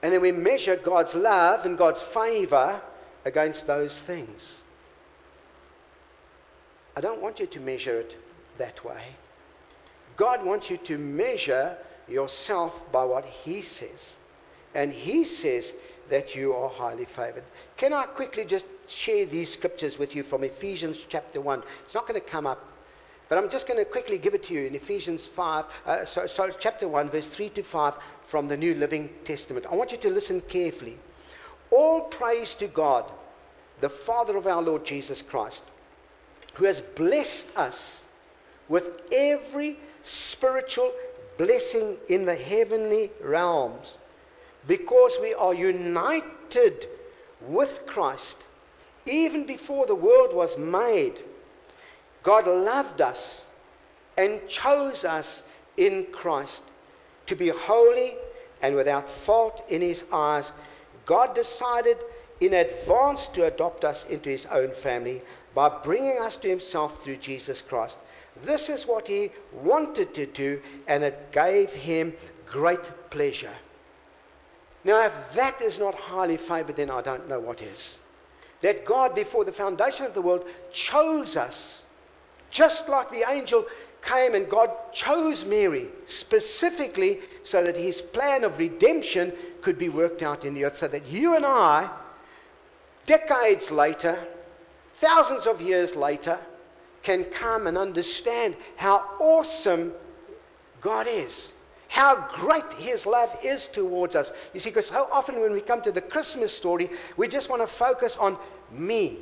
and 0.04 0.12
then 0.12 0.22
we 0.22 0.32
measure 0.32 0.76
God's 0.76 1.16
love 1.16 1.66
and 1.66 1.78
God's 1.78 2.02
favor 2.02 2.82
against 3.26 3.68
those 3.68 4.00
things. 4.00 4.58
I 6.96 7.02
don't 7.02 7.22
want 7.22 7.40
you 7.40 7.46
to 7.46 7.60
measure 7.60 8.00
it 8.00 8.18
that 8.58 8.84
way. 8.84 9.02
God 10.18 10.46
wants 10.46 10.70
you 10.70 10.78
to 10.78 10.98
measure 10.98 11.78
yourself 12.08 12.92
by 12.92 13.04
what 13.04 13.26
He 13.26 13.62
says. 13.62 14.18
And 14.76 14.92
He 14.92 15.24
says 15.24 15.74
that 16.10 16.36
you 16.36 16.54
are 16.54 16.70
highly 16.70 17.06
favored. 17.06 17.44
Can 17.78 17.94
I 17.94 18.04
quickly 18.04 18.44
just 18.44 18.66
share 18.88 19.26
these 19.26 19.52
scriptures 19.52 19.98
with 19.98 20.16
you 20.16 20.24
from 20.24 20.44
Ephesians 20.44 21.06
chapter 21.08 21.40
1? 21.40 21.64
It's 21.86 21.96
not 21.96 22.08
going 22.08 22.20
to 22.20 22.26
come 22.26 22.46
up, 22.46 22.68
but 23.32 23.38
I'm 23.38 23.50
just 23.50 23.66
going 23.66 23.80
to 23.80 23.90
quickly 23.90 24.18
give 24.18 24.34
it 24.34 24.44
to 24.44 24.54
you 24.54 24.66
in 24.66 24.76
Ephesians 24.76 25.26
5, 25.26 25.66
uh, 25.86 26.04
so, 26.04 26.28
so 26.28 26.50
chapter 26.50 26.86
1, 26.86 27.10
verse 27.12 27.30
3 27.30 27.48
to 27.52 27.64
5 27.64 27.96
from 28.26 28.50
the 28.50 28.58
New 28.58 28.76
Living 28.76 29.10
Testament. 29.24 29.66
I 29.72 29.76
want 29.78 29.94
you 29.94 29.98
to 30.00 30.10
listen 30.10 30.42
carefully. 30.42 30.98
All 31.70 32.02
praise 32.02 32.54
to 32.56 32.68
God, 32.68 33.10
the 33.80 33.88
Father 33.88 34.36
of 34.36 34.48
our 34.48 34.62
Lord 34.62 34.84
Jesus 34.84 35.22
Christ, 35.22 35.64
who 36.56 36.66
has 36.66 36.82
blessed 36.82 37.58
us 37.58 38.04
with 38.68 39.00
every 39.14 39.78
spiritual 40.04 40.92
blessing 41.38 41.96
in 42.10 42.26
the 42.26 42.36
heavenly 42.36 43.12
realms 43.24 43.96
because 44.68 45.14
we 45.22 45.34
are 45.36 45.54
united 45.54 46.86
with 47.48 47.86
Christ. 47.86 48.44
Even 49.06 49.46
before 49.46 49.86
the 49.86 49.96
world 49.96 50.36
was 50.36 50.58
made, 50.58 51.22
God 52.24 52.48
loved 52.48 53.02
us 53.02 53.46
and 54.18 54.48
chose 54.48 55.06
us 55.06 55.44
in 55.78 56.06
Christ 56.12 56.64
to 57.26 57.36
be 57.36 57.50
holy 57.50 58.14
and 58.62 58.76
without 58.76 59.10
fault 59.10 59.64
in 59.70 59.82
His 59.82 60.06
eyes. 60.12 60.52
God 61.06 61.34
decided 61.34 61.98
in 62.40 62.54
advance 62.54 63.28
to 63.30 63.46
adopt 63.46 63.86
us 63.86 64.06
into 64.06 64.30
His 64.30 64.46
own 64.48 64.72
family 64.72 65.22
by 65.56 65.70
bringing 65.70 66.20
us 66.20 66.38
to 66.38 66.50
Himself 66.50 67.04
through 67.04 67.18
Jesus 67.18 67.62
Christ. 67.62 67.98
This 68.44 68.70
is 68.70 68.88
what 68.88 69.08
He 69.08 69.32
wanted 69.52 70.14
to 70.14 70.26
do, 70.26 70.62
and 70.88 71.04
it 71.04 71.32
gave 71.32 71.74
Him 71.74 72.14
great 72.46 73.10
pleasure. 73.10 73.56
Now, 74.84 75.06
if 75.06 75.34
that 75.34 75.62
is 75.62 75.78
not 75.80 75.94
highly 75.94 76.38
favored, 76.38 76.76
then 76.76 76.90
I 76.90 77.02
don't 77.02 77.30
know 77.30 77.40
what 77.40 77.62
is. 77.62 78.00
That 78.62 78.86
God, 78.86 79.14
before 79.14 79.46
the 79.46 79.52
foundation 79.52 80.06
of 80.06 80.14
the 80.14 80.22
world, 80.22 80.48
chose 80.72 81.36
us, 81.36 81.84
just 82.52 82.88
like 82.88 83.10
the 83.10 83.26
angel 83.28 83.66
came 84.02 84.36
and 84.36 84.50
God 84.50 84.70
chose 84.94 85.46
Mary 85.46 85.88
specifically 86.06 87.20
so 87.44 87.64
that 87.64 87.76
his 87.76 88.02
plan 88.02 88.44
of 88.44 88.60
redemption 88.60 89.32
could 89.62 89.78
be 89.78 89.90
worked 89.90 90.22
out 90.22 90.46
in 90.46 90.54
the 90.54 90.66
earth, 90.66 90.78
so 90.78 90.88
that 90.88 91.08
you 91.08 91.36
and 91.36 91.46
I, 91.46 91.90
decades 93.06 93.72
later, 93.72 94.24
thousands 94.94 95.48
of 95.48 95.62
years 95.62 95.96
later, 95.96 96.40
can 97.04 97.24
come 97.26 97.66
and 97.68 97.78
understand 97.78 98.56
how 98.76 98.98
awesome 99.20 99.94
God 100.82 101.08
is 101.10 101.54
how 101.92 102.16
great 102.30 102.64
his 102.80 103.06
love 103.06 103.38
is 103.44 103.68
towards 103.68 104.16
us. 104.16 104.32
You 104.54 104.62
see, 104.62 104.70
because 104.70 104.88
so 104.88 105.10
often 105.12 105.42
when 105.42 105.52
we 105.52 105.60
come 105.60 105.82
to 105.82 105.92
the 105.92 106.00
Christmas 106.00 106.56
story, 106.56 106.90
we 107.18 107.28
just 107.28 107.50
want 107.50 107.62
to 107.62 107.68
focus 107.68 108.16
on 108.16 108.38
me 108.72 109.18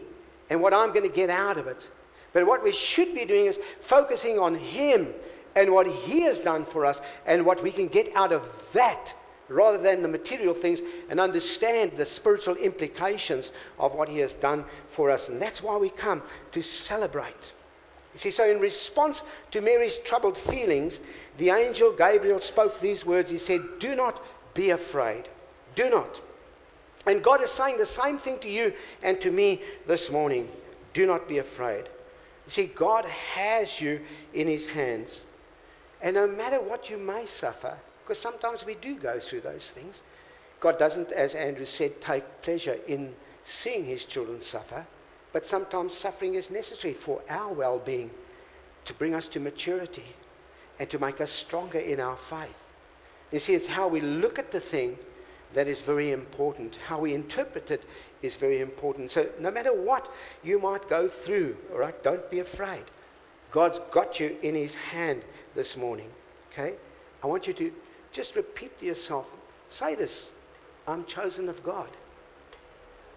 and 0.52 0.62
what 0.62 0.72
I'm 0.72 0.90
going 0.90 1.10
to 1.10 1.14
get 1.14 1.32
out 1.32 1.58
of 1.58 1.66
it. 1.66 1.90
But 2.34 2.46
what 2.46 2.64
we 2.64 2.72
should 2.72 3.14
be 3.14 3.26
doing 3.26 3.46
is 3.46 3.60
focusing 3.80 4.38
on 4.38 4.56
him 4.56 5.08
and 5.56 5.74
what 5.74 5.88
he 5.88 6.22
has 6.22 6.40
done 6.40 6.64
for 6.64 6.86
us 6.86 7.02
and 7.26 7.46
what 7.46 7.64
we 7.64 7.72
can 7.72 7.88
get 7.88 8.16
out 8.16 8.32
of 8.32 8.72
that 8.74 9.14
rather 9.48 9.80
than 9.80 10.02
the 10.02 10.08
material 10.08 10.54
things 10.54 10.82
and 11.10 11.20
understand 11.20 11.94
the 11.98 12.06
spiritual 12.06 12.56
implications 12.56 13.52
of 13.80 13.96
what 13.96 14.08
he 14.08 14.20
has 14.20 14.34
done 14.36 14.64
for 14.90 15.10
us. 15.10 15.28
And 15.28 15.42
that's 15.42 15.64
why 15.64 15.76
we 15.76 15.90
come 15.90 16.22
to 16.52 16.62
celebrate. 16.62 17.54
You 18.14 18.20
see, 18.20 18.32
so 18.32 18.50
in 18.50 18.60
response 18.60 19.24
to 19.52 19.62
Mary's 19.62 19.98
troubled 20.00 20.38
feelings, 20.38 21.00
the 21.38 21.50
angel 21.50 21.92
Gabriel 21.92 22.40
spoke 22.40 22.80
these 22.80 23.06
words. 23.06 23.30
He 23.30 23.38
said, 23.38 23.62
Do 23.80 23.96
not 23.96 24.22
be 24.54 24.70
afraid. 24.72 25.24
Do 25.76 25.90
not. 25.90 26.22
And 27.08 27.24
God 27.24 27.42
is 27.42 27.52
saying 27.52 27.78
the 27.78 27.86
same 27.86 28.18
thing 28.18 28.40
to 28.40 28.50
you 28.50 28.74
and 29.02 29.20
to 29.22 29.32
me 29.32 29.62
this 29.88 30.12
morning. 30.12 30.50
Do 30.94 31.06
not 31.06 31.28
be 31.28 31.38
afraid. 31.38 31.86
You 32.50 32.54
see, 32.54 32.66
God 32.66 33.06
has 33.06 33.80
you 33.80 34.02
in 34.34 34.48
his 34.48 34.66
hands. 34.66 35.24
And 36.02 36.16
no 36.16 36.26
matter 36.26 36.60
what 36.60 36.90
you 36.90 36.98
may 36.98 37.28
suffer, 37.28 37.78
because 38.04 38.18
sometimes 38.18 38.66
we 38.66 38.74
do 38.74 38.96
go 38.96 39.20
through 39.20 39.42
those 39.42 39.70
things, 39.70 40.02
God 40.60 40.80
doesn't, 40.80 41.12
as 41.12 41.36
Andrew 41.36 41.66
said, 41.66 42.02
take 42.02 42.24
pleasure 42.42 42.80
in 42.88 43.14
seeing 43.44 43.86
his 43.86 44.04
children 44.04 44.42
suffer, 44.42 44.88
but 45.32 45.46
sometimes 45.46 45.94
suffering 45.94 46.34
is 46.34 46.50
necessary 46.50 46.96
for 46.96 47.22
our 47.30 47.54
well 47.54 47.78
being 47.78 48.10
to 48.86 48.96
bring 48.96 49.14
us 49.14 49.28
to 49.28 49.40
maturity 49.40 50.16
and 50.80 50.90
to 50.90 50.98
make 50.98 51.22
us 51.22 51.30
stronger 51.32 51.78
in 51.78 52.00
our 52.00 52.18
faith. 52.18 52.64
You 53.32 53.38
see, 53.38 53.54
it's 53.54 53.68
how 53.68 53.88
we 53.88 54.02
look 54.02 54.40
at 54.40 54.50
the 54.50 54.60
thing 54.60 54.98
that 55.54 55.68
is 55.68 55.82
very 55.82 56.10
important. 56.10 56.78
How 56.88 56.98
we 56.98 57.14
interpret 57.14 57.70
it 57.70 57.84
is 58.22 58.36
very 58.36 58.60
important. 58.60 59.12
So, 59.12 59.30
no 59.40 59.52
matter 59.52 59.74
what 59.74 60.12
you 60.44 60.60
might 60.60 60.88
go 60.90 61.08
through, 61.08 61.58
all 61.72 61.80
right, 61.80 62.04
don't 62.04 62.30
be 62.30 62.40
afraid. 62.40 62.84
God's 63.52 63.80
got 63.92 64.20
you 64.20 64.38
in 64.42 64.56
His 64.56 64.76
hand 64.76 65.24
this 65.56 65.78
morning. 65.78 66.10
Okay? 66.52 66.76
I 67.24 67.28
want 67.28 67.48
you 67.48 67.54
to 67.54 67.72
just 68.12 68.36
repeat 68.36 68.78
to 68.80 68.86
yourself 68.86 69.36
say 69.70 69.96
this 69.96 70.32
I'm 70.88 71.04
chosen 71.06 71.50
of 71.50 71.64
God, 71.64 71.90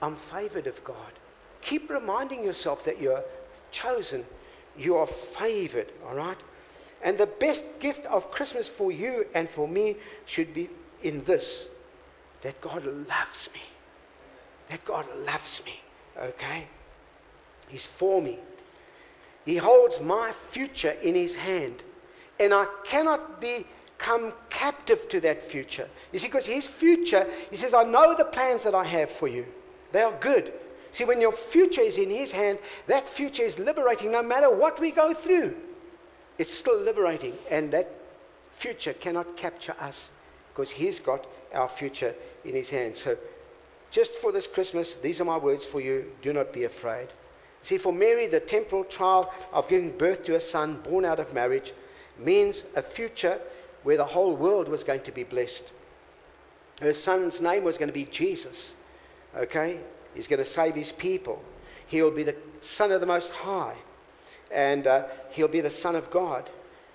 I'm 0.00 0.16
favored 0.16 0.66
of 0.66 0.82
God. 0.84 1.12
Keep 1.60 1.90
reminding 1.90 2.42
yourself 2.42 2.84
that 2.84 3.00
you're 3.00 3.22
chosen, 3.70 4.24
you 4.76 4.96
are 4.96 5.06
favored, 5.06 5.92
all 6.06 6.16
right? 6.16 6.38
And 7.02 7.18
the 7.18 7.26
best 7.26 7.64
gift 7.80 8.06
of 8.06 8.30
Christmas 8.30 8.68
for 8.68 8.92
you 8.92 9.26
and 9.34 9.48
for 9.48 9.66
me 9.66 9.96
should 10.24 10.52
be 10.52 10.70
in 11.02 11.24
this 11.24 11.68
that 12.42 12.60
God 12.60 12.84
loves 12.84 13.48
me. 13.54 13.60
That 14.72 14.84
God 14.84 15.06
loves 15.24 15.62
me. 15.64 15.80
Okay? 16.18 16.66
He's 17.68 17.86
for 17.86 18.20
me. 18.20 18.38
He 19.44 19.56
holds 19.56 20.00
my 20.00 20.32
future 20.32 20.96
in 21.02 21.14
his 21.14 21.36
hand. 21.36 21.84
And 22.40 22.52
I 22.52 22.66
cannot 22.84 23.40
become 23.40 24.32
captive 24.50 25.08
to 25.10 25.20
that 25.20 25.40
future. 25.40 25.88
You 26.12 26.18
see, 26.18 26.26
because 26.26 26.46
his 26.46 26.66
future, 26.66 27.26
he 27.50 27.56
says, 27.56 27.72
I 27.72 27.84
know 27.84 28.16
the 28.16 28.24
plans 28.24 28.64
that 28.64 28.74
I 28.74 28.84
have 28.84 29.10
for 29.10 29.28
you. 29.28 29.46
They 29.92 30.02
are 30.02 30.14
good. 30.18 30.52
See, 30.90 31.04
when 31.04 31.20
your 31.20 31.32
future 31.32 31.82
is 31.82 31.98
in 31.98 32.10
his 32.10 32.32
hand, 32.32 32.58
that 32.88 33.06
future 33.06 33.44
is 33.44 33.60
liberating 33.60 34.10
no 34.10 34.22
matter 34.24 34.50
what 34.50 34.80
we 34.80 34.90
go 34.90 35.14
through 35.14 35.54
it's 36.38 36.52
still 36.52 36.80
liberating, 36.80 37.36
and 37.50 37.70
that 37.72 37.88
future 38.50 38.92
cannot 38.94 39.36
capture 39.36 39.74
us 39.78 40.10
because 40.48 40.70
He's 40.70 40.98
got 40.98 41.26
our 41.54 41.68
future 41.68 42.14
in 42.44 42.54
His 42.54 42.70
hands. 42.70 43.00
So, 43.00 43.16
just 43.92 44.16
for 44.16 44.32
this 44.32 44.48
Christmas, 44.48 44.94
these 44.96 45.20
are 45.20 45.24
my 45.24 45.36
words 45.36 45.64
for 45.64 45.80
you. 45.80 46.10
Do 46.22 46.32
not 46.32 46.52
be 46.52 46.64
afraid. 46.64 47.08
See, 47.62 47.78
for 47.78 47.92
Mary, 47.92 48.26
the 48.26 48.40
temporal 48.40 48.84
trial 48.84 49.32
of 49.52 49.68
giving 49.68 49.96
birth 49.96 50.24
to 50.24 50.34
a 50.34 50.40
son 50.40 50.80
born 50.82 51.04
out 51.04 51.20
of 51.20 51.32
marriage 51.32 51.72
means 52.18 52.64
a 52.74 52.82
future 52.82 53.38
where 53.84 53.98
the 53.98 54.04
whole 54.04 54.34
world 54.34 54.66
was 54.66 54.82
going 54.82 55.02
to 55.02 55.12
be 55.12 55.22
blessed. 55.22 55.70
Her 56.80 56.92
son's 56.92 57.40
name 57.40 57.62
was 57.62 57.76
going 57.78 57.90
to 57.90 57.94
be 57.94 58.06
Jesus. 58.06 58.74
Okay? 59.36 59.78
He's 60.14 60.26
going 60.26 60.38
to 60.38 60.44
save 60.44 60.74
his 60.74 60.90
people. 60.90 61.42
He'll 61.86 62.10
be 62.10 62.24
the 62.24 62.36
Son 62.60 62.90
of 62.92 63.00
the 63.00 63.06
Most 63.06 63.30
High 63.30 63.76
and 64.50 64.86
uh, 64.86 65.04
he'll 65.30 65.48
be 65.48 65.60
the 65.60 65.70
Son 65.70 65.96
of 65.96 66.10
God. 66.10 66.48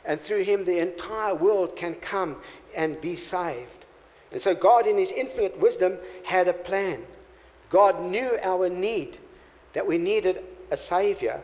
And 0.04 0.20
through 0.20 0.44
him, 0.44 0.66
the 0.66 0.80
entire 0.80 1.36
world 1.36 1.76
can 1.76 1.96
come 1.96 2.38
and 2.76 3.00
be 3.02 3.16
saved. 3.16 3.86
And 4.32 4.42
so, 4.42 4.54
God, 4.54 4.86
in 4.86 4.98
his 4.98 5.12
infinite 5.12 5.58
wisdom, 5.60 5.98
had 6.24 6.48
a 6.48 6.54
plan. 6.54 7.04
God 7.70 8.02
knew 8.02 8.38
our 8.42 8.70
need, 8.70 9.18
that 9.74 9.86
we 9.86 9.98
needed 9.98 10.44
a 10.72 10.78
Savior. 10.78 11.42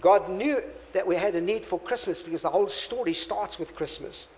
God 0.00 0.28
knew 0.28 0.62
that 0.92 1.06
we 1.06 1.14
had 1.14 1.34
a 1.34 1.40
need 1.40 1.64
for 1.64 1.78
Christmas 1.78 2.22
because 2.22 2.42
the 2.42 2.50
whole 2.50 2.68
story 2.68 3.14
starts 3.14 3.58
with 3.58 3.74
Christmas. 3.74 4.28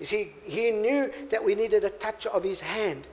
You 0.00 0.06
see, 0.06 0.32
He 0.44 0.70
knew 0.70 1.12
that 1.30 1.44
we 1.44 1.54
needed 1.54 1.84
a 1.84 1.90
touch 1.90 2.26
of 2.26 2.42
His 2.42 2.60
hand 2.60 3.06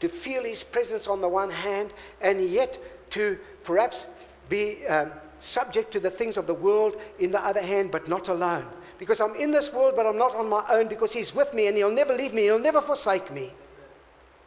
to 0.00 0.08
feel 0.08 0.44
His 0.44 0.62
presence 0.62 1.08
on 1.08 1.20
the 1.20 1.28
one 1.28 1.50
hand 1.50 1.92
and 2.20 2.40
yet 2.40 2.78
to 3.10 3.38
perhaps 3.64 4.06
be 4.48 4.86
um, 4.86 5.10
subject 5.40 5.92
to 5.92 6.00
the 6.00 6.10
things 6.10 6.36
of 6.36 6.46
the 6.46 6.54
world 6.54 6.96
in 7.18 7.30
the 7.30 7.44
other 7.44 7.62
hand, 7.62 7.90
but 7.90 8.08
not 8.08 8.28
alone. 8.28 8.66
Because 8.98 9.20
I'm 9.20 9.34
in 9.34 9.50
this 9.50 9.72
world, 9.72 9.94
but 9.96 10.06
I'm 10.06 10.16
not 10.16 10.34
on 10.34 10.48
my 10.48 10.64
own 10.70 10.88
because 10.88 11.12
He's 11.12 11.34
with 11.34 11.52
me 11.54 11.66
and 11.66 11.76
He'll 11.76 11.90
never 11.90 12.14
leave 12.14 12.32
me, 12.32 12.42
He'll 12.42 12.58
never 12.58 12.80
forsake 12.80 13.32
me. 13.32 13.52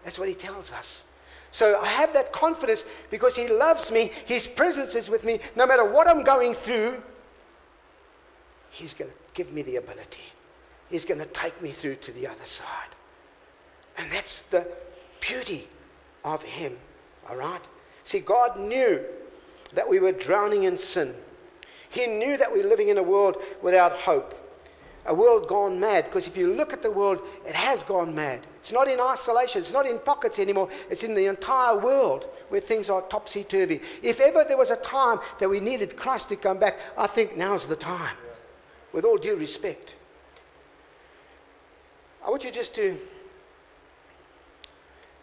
That's 0.03 0.17
what 0.17 0.27
He 0.27 0.35
tells 0.35 0.71
us. 0.71 1.03
So 1.51 1.79
I 1.79 1.87
have 1.87 2.13
that 2.13 2.31
confidence 2.31 2.83
because 3.09 3.35
He 3.35 3.47
loves 3.47 3.91
me, 3.91 4.11
His 4.25 4.47
presence 4.47 4.95
is 4.95 5.09
with 5.09 5.23
me. 5.23 5.39
No 5.55 5.65
matter 5.65 5.85
what 5.85 6.07
I'm 6.07 6.23
going 6.23 6.53
through, 6.53 7.01
He's 8.71 8.93
going 8.93 9.11
to 9.11 9.17
give 9.33 9.51
me 9.51 9.61
the 9.61 9.77
ability. 9.77 10.23
He's 10.89 11.05
going 11.05 11.19
to 11.19 11.25
take 11.27 11.61
me 11.61 11.71
through 11.71 11.95
to 11.95 12.11
the 12.11 12.27
other 12.27 12.45
side. 12.45 12.65
And 13.97 14.11
that's 14.11 14.43
the 14.43 14.67
beauty 15.19 15.67
of 16.23 16.43
Him, 16.43 16.77
all 17.29 17.35
right? 17.35 17.61
See, 18.03 18.19
God 18.19 18.59
knew 18.59 19.03
that 19.73 19.87
we 19.87 19.99
were 19.99 20.11
drowning 20.11 20.63
in 20.63 20.77
sin. 20.77 21.13
He 21.89 22.05
knew 22.05 22.37
that 22.37 22.51
we 22.51 22.59
we're 22.59 22.69
living 22.69 22.89
in 22.89 22.97
a 22.97 23.03
world 23.03 23.37
without 23.61 23.93
hope, 23.93 24.35
a 25.05 25.13
world 25.13 25.47
gone 25.47 25.79
mad. 25.79 26.05
Because 26.05 26.27
if 26.27 26.37
you 26.37 26.53
look 26.53 26.71
at 26.71 26.83
the 26.83 26.91
world, 26.91 27.21
it 27.47 27.55
has 27.55 27.83
gone 27.83 28.13
mad. 28.13 28.45
It's 28.59 28.71
not 28.71 28.87
in 28.87 28.99
isolation, 28.99 29.61
it's 29.61 29.73
not 29.73 29.87
in 29.87 29.99
pockets 29.99 30.37
anymore, 30.39 30.69
it's 30.89 31.03
in 31.03 31.15
the 31.15 31.25
entire 31.25 31.77
world 31.77 32.25
where 32.49 32.61
things 32.61 32.89
are 32.89 33.01
topsy 33.03 33.43
turvy. 33.43 33.81
If 34.03 34.19
ever 34.19 34.43
there 34.43 34.57
was 34.57 34.71
a 34.71 34.75
time 34.75 35.19
that 35.39 35.49
we 35.49 35.59
needed 35.59 35.95
Christ 35.95 36.29
to 36.29 36.35
come 36.35 36.59
back, 36.59 36.77
I 36.97 37.07
think 37.07 37.37
now's 37.37 37.65
the 37.65 37.75
time, 37.75 38.17
with 38.91 39.05
all 39.05 39.17
due 39.17 39.35
respect. 39.35 39.95
I 42.25 42.29
want 42.29 42.43
you 42.43 42.51
just 42.51 42.75
to 42.75 42.97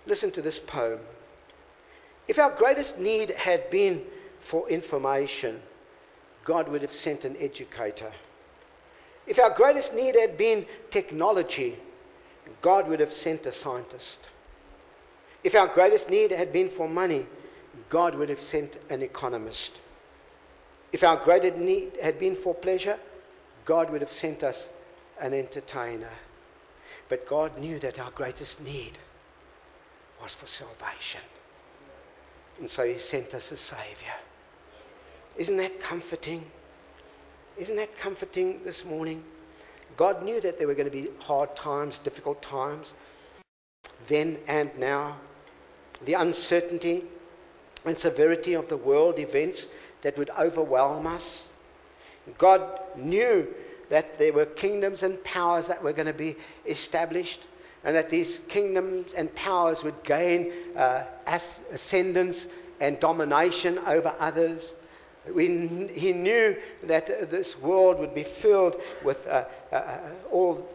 listen 0.06 0.30
to 0.32 0.42
this 0.42 0.58
poem. 0.58 1.00
If 2.26 2.38
our 2.38 2.50
greatest 2.50 2.98
need 2.98 3.30
had 3.30 3.70
been 3.70 4.02
for 4.40 4.68
information, 4.68 5.60
God 6.46 6.68
would 6.68 6.80
have 6.82 6.92
sent 6.92 7.24
an 7.24 7.36
educator. 7.40 8.12
If 9.26 9.40
our 9.40 9.50
greatest 9.50 9.92
need 9.94 10.14
had 10.14 10.38
been 10.38 10.64
technology, 10.90 11.76
God 12.62 12.88
would 12.88 13.00
have 13.00 13.12
sent 13.12 13.44
a 13.46 13.52
scientist. 13.52 14.28
If 15.42 15.56
our 15.56 15.66
greatest 15.66 16.08
need 16.08 16.30
had 16.30 16.52
been 16.52 16.68
for 16.68 16.88
money, 16.88 17.26
God 17.88 18.14
would 18.14 18.28
have 18.28 18.38
sent 18.38 18.78
an 18.88 19.02
economist. 19.02 19.80
If 20.92 21.02
our 21.02 21.16
greatest 21.16 21.56
need 21.56 21.98
had 22.00 22.16
been 22.16 22.36
for 22.36 22.54
pleasure, 22.54 22.98
God 23.64 23.90
would 23.90 24.00
have 24.00 24.10
sent 24.10 24.44
us 24.44 24.70
an 25.20 25.34
entertainer. 25.34 26.12
But 27.08 27.28
God 27.28 27.58
knew 27.58 27.80
that 27.80 27.98
our 27.98 28.12
greatest 28.12 28.62
need 28.62 28.98
was 30.22 30.34
for 30.34 30.46
salvation. 30.46 31.22
And 32.60 32.70
so 32.70 32.84
He 32.84 32.98
sent 32.98 33.34
us 33.34 33.50
a 33.50 33.56
Savior. 33.56 34.14
Isn't 35.36 35.56
that 35.58 35.80
comforting? 35.80 36.44
Isn't 37.58 37.76
that 37.76 37.96
comforting 37.96 38.62
this 38.64 38.84
morning? 38.84 39.22
God 39.96 40.22
knew 40.22 40.40
that 40.40 40.58
there 40.58 40.66
were 40.66 40.74
going 40.74 40.90
to 40.90 40.92
be 40.92 41.08
hard 41.20 41.54
times, 41.56 41.98
difficult 41.98 42.42
times, 42.42 42.94
then 44.08 44.38
and 44.46 44.76
now. 44.78 45.16
The 46.04 46.14
uncertainty 46.14 47.04
and 47.84 47.96
severity 47.96 48.54
of 48.54 48.68
the 48.68 48.76
world 48.76 49.18
events 49.18 49.66
that 50.02 50.18
would 50.18 50.30
overwhelm 50.38 51.06
us. 51.06 51.48
God 52.38 52.80
knew 52.96 53.48
that 53.88 54.18
there 54.18 54.32
were 54.32 54.46
kingdoms 54.46 55.02
and 55.02 55.22
powers 55.22 55.66
that 55.68 55.82
were 55.82 55.92
going 55.92 56.06
to 56.06 56.12
be 56.12 56.36
established 56.66 57.42
and 57.84 57.94
that 57.94 58.10
these 58.10 58.40
kingdoms 58.48 59.12
and 59.12 59.32
powers 59.34 59.84
would 59.84 60.02
gain 60.02 60.52
uh, 60.76 61.04
ascendance 61.26 62.48
and 62.80 62.98
domination 62.98 63.78
over 63.78 64.14
others. 64.18 64.74
We, 65.34 65.88
he 65.88 66.12
knew 66.12 66.56
that 66.84 67.30
this 67.30 67.58
world 67.58 67.98
would 67.98 68.14
be 68.14 68.22
filled 68.22 68.76
with 69.04 69.26
uh, 69.26 69.44
uh, 69.72 69.74
uh 69.74 69.98
all 70.30 70.68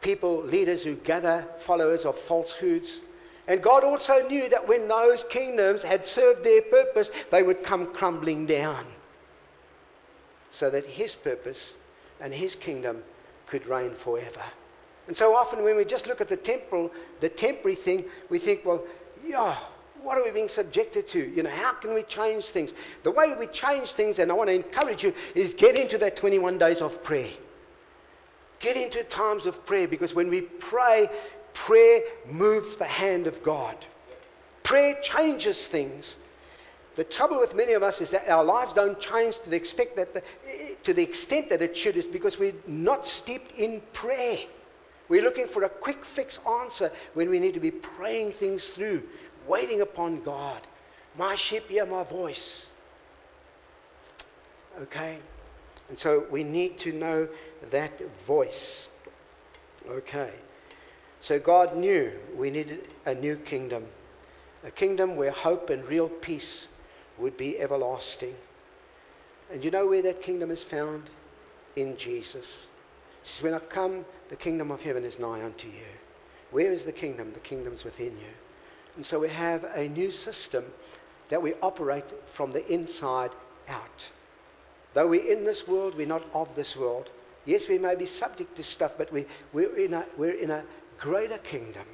people, 0.00 0.42
leaders 0.42 0.84
who 0.84 0.94
gather 0.96 1.44
followers 1.58 2.04
of 2.04 2.16
falsehoods. 2.16 3.00
And 3.48 3.62
God 3.62 3.84
also 3.84 4.20
knew 4.28 4.48
that 4.48 4.68
when 4.68 4.88
those 4.88 5.24
kingdoms 5.24 5.82
had 5.82 6.06
served 6.06 6.44
their 6.44 6.62
purpose, 6.62 7.10
they 7.30 7.42
would 7.42 7.62
come 7.62 7.92
crumbling 7.92 8.46
down. 8.46 8.84
So 10.50 10.70
that 10.70 10.84
His 10.84 11.14
purpose 11.14 11.74
and 12.20 12.32
His 12.32 12.54
kingdom 12.54 13.02
could 13.46 13.66
reign 13.66 13.92
forever. 13.92 14.42
And 15.06 15.16
so 15.16 15.34
often 15.34 15.64
when 15.64 15.76
we 15.76 15.84
just 15.84 16.06
look 16.06 16.20
at 16.20 16.28
the 16.28 16.36
temporal, 16.36 16.90
the 17.20 17.28
temporary 17.28 17.74
thing, 17.74 18.04
we 18.30 18.38
think, 18.38 18.64
well, 18.64 18.82
yeah, 19.26 19.56
what 20.04 20.18
are 20.18 20.24
we 20.24 20.30
being 20.30 20.48
subjected 20.48 21.06
to? 21.08 21.18
You 21.18 21.42
know, 21.42 21.50
how 21.50 21.72
can 21.72 21.94
we 21.94 22.02
change 22.02 22.44
things? 22.44 22.74
The 23.02 23.10
way 23.10 23.34
we 23.38 23.46
change 23.48 23.92
things, 23.92 24.18
and 24.18 24.30
I 24.30 24.34
want 24.34 24.48
to 24.48 24.54
encourage 24.54 25.02
you, 25.02 25.14
is 25.34 25.54
get 25.54 25.76
into 25.76 25.98
that 25.98 26.16
21 26.16 26.58
days 26.58 26.80
of 26.80 27.02
prayer. 27.02 27.30
Get 28.60 28.76
into 28.76 29.02
times 29.04 29.46
of 29.46 29.64
prayer 29.66 29.88
because 29.88 30.14
when 30.14 30.30
we 30.30 30.42
pray, 30.42 31.08
prayer 31.54 32.00
moves 32.30 32.76
the 32.76 32.84
hand 32.84 33.26
of 33.26 33.42
God. 33.42 33.76
Prayer 34.62 34.98
changes 35.02 35.66
things. 35.66 36.16
The 36.94 37.04
trouble 37.04 37.40
with 37.40 37.54
many 37.54 37.72
of 37.72 37.82
us 37.82 38.00
is 38.00 38.10
that 38.10 38.28
our 38.28 38.44
lives 38.44 38.72
don't 38.72 39.00
change 39.00 39.38
to 39.40 39.50
the, 39.50 39.56
expect 39.56 39.96
that 39.96 40.14
the, 40.14 40.22
to 40.84 40.94
the 40.94 41.02
extent 41.02 41.50
that 41.50 41.60
it 41.60 41.76
should, 41.76 41.96
is 41.96 42.06
because 42.06 42.38
we're 42.38 42.54
not 42.66 43.06
steeped 43.06 43.58
in 43.58 43.82
prayer. 43.92 44.38
We're 45.08 45.22
looking 45.22 45.46
for 45.46 45.64
a 45.64 45.68
quick 45.68 46.04
fix 46.04 46.38
answer 46.62 46.90
when 47.14 47.28
we 47.28 47.40
need 47.40 47.54
to 47.54 47.60
be 47.60 47.70
praying 47.70 48.32
things 48.32 48.68
through 48.68 49.02
waiting 49.46 49.80
upon 49.80 50.22
God. 50.22 50.60
My 51.16 51.34
sheep 51.34 51.68
hear 51.68 51.86
my 51.86 52.02
voice. 52.02 52.70
Okay? 54.80 55.18
And 55.88 55.98
so 55.98 56.26
we 56.30 56.44
need 56.44 56.78
to 56.78 56.92
know 56.92 57.28
that 57.70 58.10
voice. 58.16 58.88
Okay. 59.88 60.30
So 61.20 61.38
God 61.38 61.76
knew 61.76 62.12
we 62.36 62.50
needed 62.50 62.88
a 63.06 63.14
new 63.14 63.36
kingdom, 63.36 63.86
a 64.64 64.70
kingdom 64.70 65.16
where 65.16 65.30
hope 65.30 65.70
and 65.70 65.84
real 65.84 66.08
peace 66.08 66.66
would 67.18 67.36
be 67.36 67.58
everlasting. 67.58 68.34
And 69.52 69.64
you 69.64 69.70
know 69.70 69.86
where 69.86 70.02
that 70.02 70.22
kingdom 70.22 70.50
is 70.50 70.62
found? 70.62 71.10
In 71.76 71.96
Jesus. 71.96 72.68
He 73.22 73.28
says, 73.28 73.42
When 73.42 73.54
I 73.54 73.58
come, 73.58 74.04
the 74.28 74.36
kingdom 74.36 74.70
of 74.70 74.82
heaven 74.82 75.04
is 75.04 75.18
nigh 75.18 75.44
unto 75.44 75.68
you. 75.68 75.90
Where 76.50 76.70
is 76.70 76.84
the 76.84 76.92
kingdom? 76.92 77.32
The 77.32 77.40
kingdom's 77.40 77.84
within 77.84 78.12
you. 78.18 78.43
And 78.96 79.04
so 79.04 79.20
we 79.20 79.28
have 79.28 79.64
a 79.74 79.88
new 79.88 80.10
system 80.10 80.64
that 81.28 81.42
we 81.42 81.54
operate 81.62 82.04
from 82.26 82.52
the 82.52 82.66
inside 82.72 83.30
out. 83.68 84.10
Though 84.92 85.08
we're 85.08 85.32
in 85.32 85.44
this 85.44 85.66
world, 85.66 85.96
we're 85.96 86.06
not 86.06 86.24
of 86.32 86.54
this 86.54 86.76
world. 86.76 87.10
Yes, 87.44 87.68
we 87.68 87.78
may 87.78 87.94
be 87.94 88.06
subject 88.06 88.56
to 88.56 88.62
stuff, 88.62 88.96
but 88.96 89.12
we, 89.12 89.26
we're, 89.52 89.76
in 89.76 89.94
a, 89.94 90.06
we're 90.16 90.38
in 90.38 90.50
a 90.50 90.62
greater 90.98 91.38
kingdom. 91.38 91.84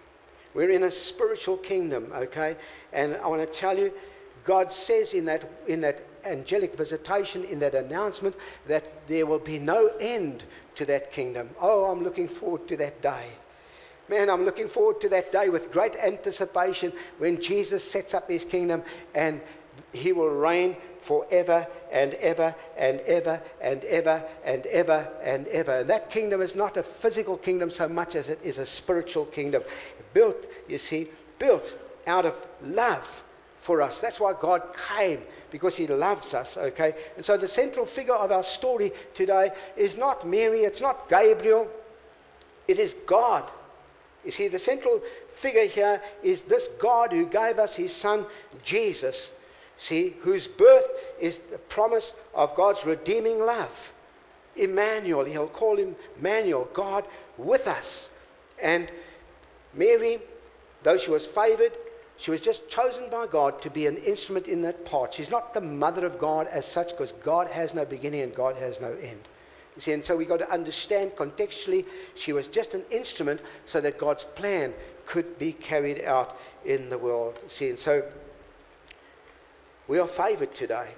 We're 0.52 0.70
in 0.70 0.82
a 0.82 0.90
spiritual 0.90 1.56
kingdom, 1.56 2.12
okay? 2.14 2.56
And 2.92 3.16
I 3.16 3.26
want 3.26 3.40
to 3.40 3.58
tell 3.58 3.78
you, 3.78 3.92
God 4.44 4.72
says 4.72 5.14
in 5.14 5.24
that, 5.26 5.48
in 5.68 5.80
that 5.80 6.02
angelic 6.24 6.76
visitation, 6.76 7.44
in 7.44 7.58
that 7.60 7.74
announcement, 7.74 8.36
that 8.66 9.06
there 9.08 9.26
will 9.26 9.38
be 9.38 9.58
no 9.58 9.92
end 10.00 10.42
to 10.74 10.84
that 10.86 11.12
kingdom. 11.12 11.50
Oh, 11.60 11.86
I'm 11.86 12.02
looking 12.02 12.28
forward 12.28 12.68
to 12.68 12.76
that 12.78 13.00
day. 13.00 13.24
Man, 14.10 14.28
I'm 14.28 14.44
looking 14.44 14.66
forward 14.66 15.00
to 15.02 15.08
that 15.10 15.30
day 15.30 15.50
with 15.50 15.70
great 15.70 15.94
anticipation 15.94 16.92
when 17.18 17.40
Jesus 17.40 17.88
sets 17.88 18.12
up 18.12 18.28
his 18.28 18.44
kingdom 18.44 18.82
and 19.14 19.40
he 19.92 20.10
will 20.10 20.30
reign 20.30 20.76
forever 21.00 21.64
and 21.92 22.14
ever 22.14 22.52
and 22.76 22.98
ever 23.02 23.40
and 23.60 23.84
ever 23.84 24.24
and 24.44 24.66
ever 24.66 25.08
and 25.22 25.46
ever. 25.46 25.72
And 25.78 25.90
that 25.90 26.10
kingdom 26.10 26.42
is 26.42 26.56
not 26.56 26.76
a 26.76 26.82
physical 26.82 27.36
kingdom 27.36 27.70
so 27.70 27.88
much 27.88 28.16
as 28.16 28.30
it 28.30 28.40
is 28.42 28.58
a 28.58 28.66
spiritual 28.66 29.26
kingdom. 29.26 29.62
Built, 30.12 30.44
you 30.68 30.78
see, 30.78 31.06
built 31.38 31.72
out 32.04 32.26
of 32.26 32.34
love 32.64 33.22
for 33.60 33.80
us. 33.80 34.00
That's 34.00 34.18
why 34.18 34.32
God 34.32 34.74
came, 34.88 35.22
because 35.52 35.76
He 35.76 35.86
loves 35.86 36.34
us, 36.34 36.56
okay? 36.56 36.96
And 37.14 37.24
so 37.24 37.36
the 37.36 37.46
central 37.46 37.86
figure 37.86 38.14
of 38.14 38.32
our 38.32 38.42
story 38.42 38.90
today 39.14 39.52
is 39.76 39.96
not 39.96 40.26
Mary, 40.26 40.62
it's 40.62 40.80
not 40.80 41.08
Gabriel, 41.08 41.68
it 42.66 42.80
is 42.80 42.94
God. 43.06 43.48
You 44.24 44.30
see, 44.30 44.48
the 44.48 44.58
central 44.58 45.02
figure 45.28 45.64
here 45.64 46.02
is 46.22 46.42
this 46.42 46.68
God 46.68 47.12
who 47.12 47.26
gave 47.26 47.58
us 47.58 47.76
his 47.76 47.94
son, 47.94 48.26
Jesus, 48.62 49.32
see, 49.76 50.14
whose 50.20 50.46
birth 50.46 50.88
is 51.18 51.38
the 51.38 51.58
promise 51.58 52.12
of 52.34 52.54
God's 52.54 52.84
redeeming 52.84 53.44
love. 53.44 53.94
Emmanuel, 54.56 55.24
he'll 55.24 55.46
call 55.46 55.76
him 55.76 55.96
Emmanuel, 56.18 56.68
God 56.74 57.04
with 57.38 57.66
us. 57.66 58.10
And 58.62 58.90
Mary, 59.72 60.18
though 60.82 60.98
she 60.98 61.10
was 61.10 61.26
favored, 61.26 61.72
she 62.16 62.30
was 62.30 62.42
just 62.42 62.68
chosen 62.68 63.08
by 63.08 63.26
God 63.26 63.62
to 63.62 63.70
be 63.70 63.86
an 63.86 63.96
instrument 63.96 64.46
in 64.46 64.60
that 64.62 64.84
part. 64.84 65.14
She's 65.14 65.30
not 65.30 65.54
the 65.54 65.62
mother 65.62 66.04
of 66.04 66.18
God 66.18 66.46
as 66.48 66.66
such 66.66 66.90
because 66.90 67.12
God 67.12 67.46
has 67.48 67.72
no 67.72 67.86
beginning 67.86 68.20
and 68.20 68.34
God 68.34 68.56
has 68.56 68.78
no 68.78 68.92
end. 69.00 69.22
See, 69.80 69.92
and 69.92 70.04
so 70.04 70.14
we've 70.14 70.28
got 70.28 70.40
to 70.40 70.52
understand 70.52 71.12
contextually, 71.12 71.86
she 72.14 72.34
was 72.34 72.48
just 72.48 72.74
an 72.74 72.84
instrument 72.90 73.40
so 73.64 73.80
that 73.80 73.96
God's 73.96 74.24
plan 74.24 74.74
could 75.06 75.38
be 75.38 75.52
carried 75.52 76.04
out 76.04 76.38
in 76.66 76.90
the 76.90 76.98
world. 76.98 77.38
See, 77.48 77.70
and 77.70 77.78
so 77.78 78.04
we 79.88 79.98
are 79.98 80.06
favored 80.06 80.54
today 80.54 80.88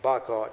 by 0.00 0.20
God. 0.20 0.50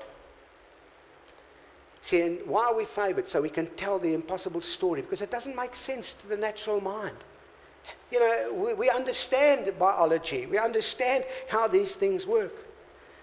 See, 2.01 2.21
and 2.21 2.39
why 2.47 2.65
are 2.65 2.75
we 2.75 2.85
favored? 2.85 3.27
So 3.27 3.41
we 3.41 3.49
can 3.49 3.67
tell 3.75 3.99
the 3.99 4.15
impossible 4.15 4.61
story 4.61 5.01
because 5.01 5.21
it 5.21 5.29
doesn't 5.29 5.55
make 5.55 5.75
sense 5.75 6.15
to 6.15 6.27
the 6.27 6.37
natural 6.37 6.81
mind. 6.81 7.17
You 8.11 8.19
know, 8.19 8.53
we, 8.53 8.73
we 8.73 8.89
understand 8.89 9.71
biology, 9.77 10.47
we 10.47 10.57
understand 10.57 11.25
how 11.47 11.67
these 11.67 11.93
things 11.93 12.25
work. 12.25 12.70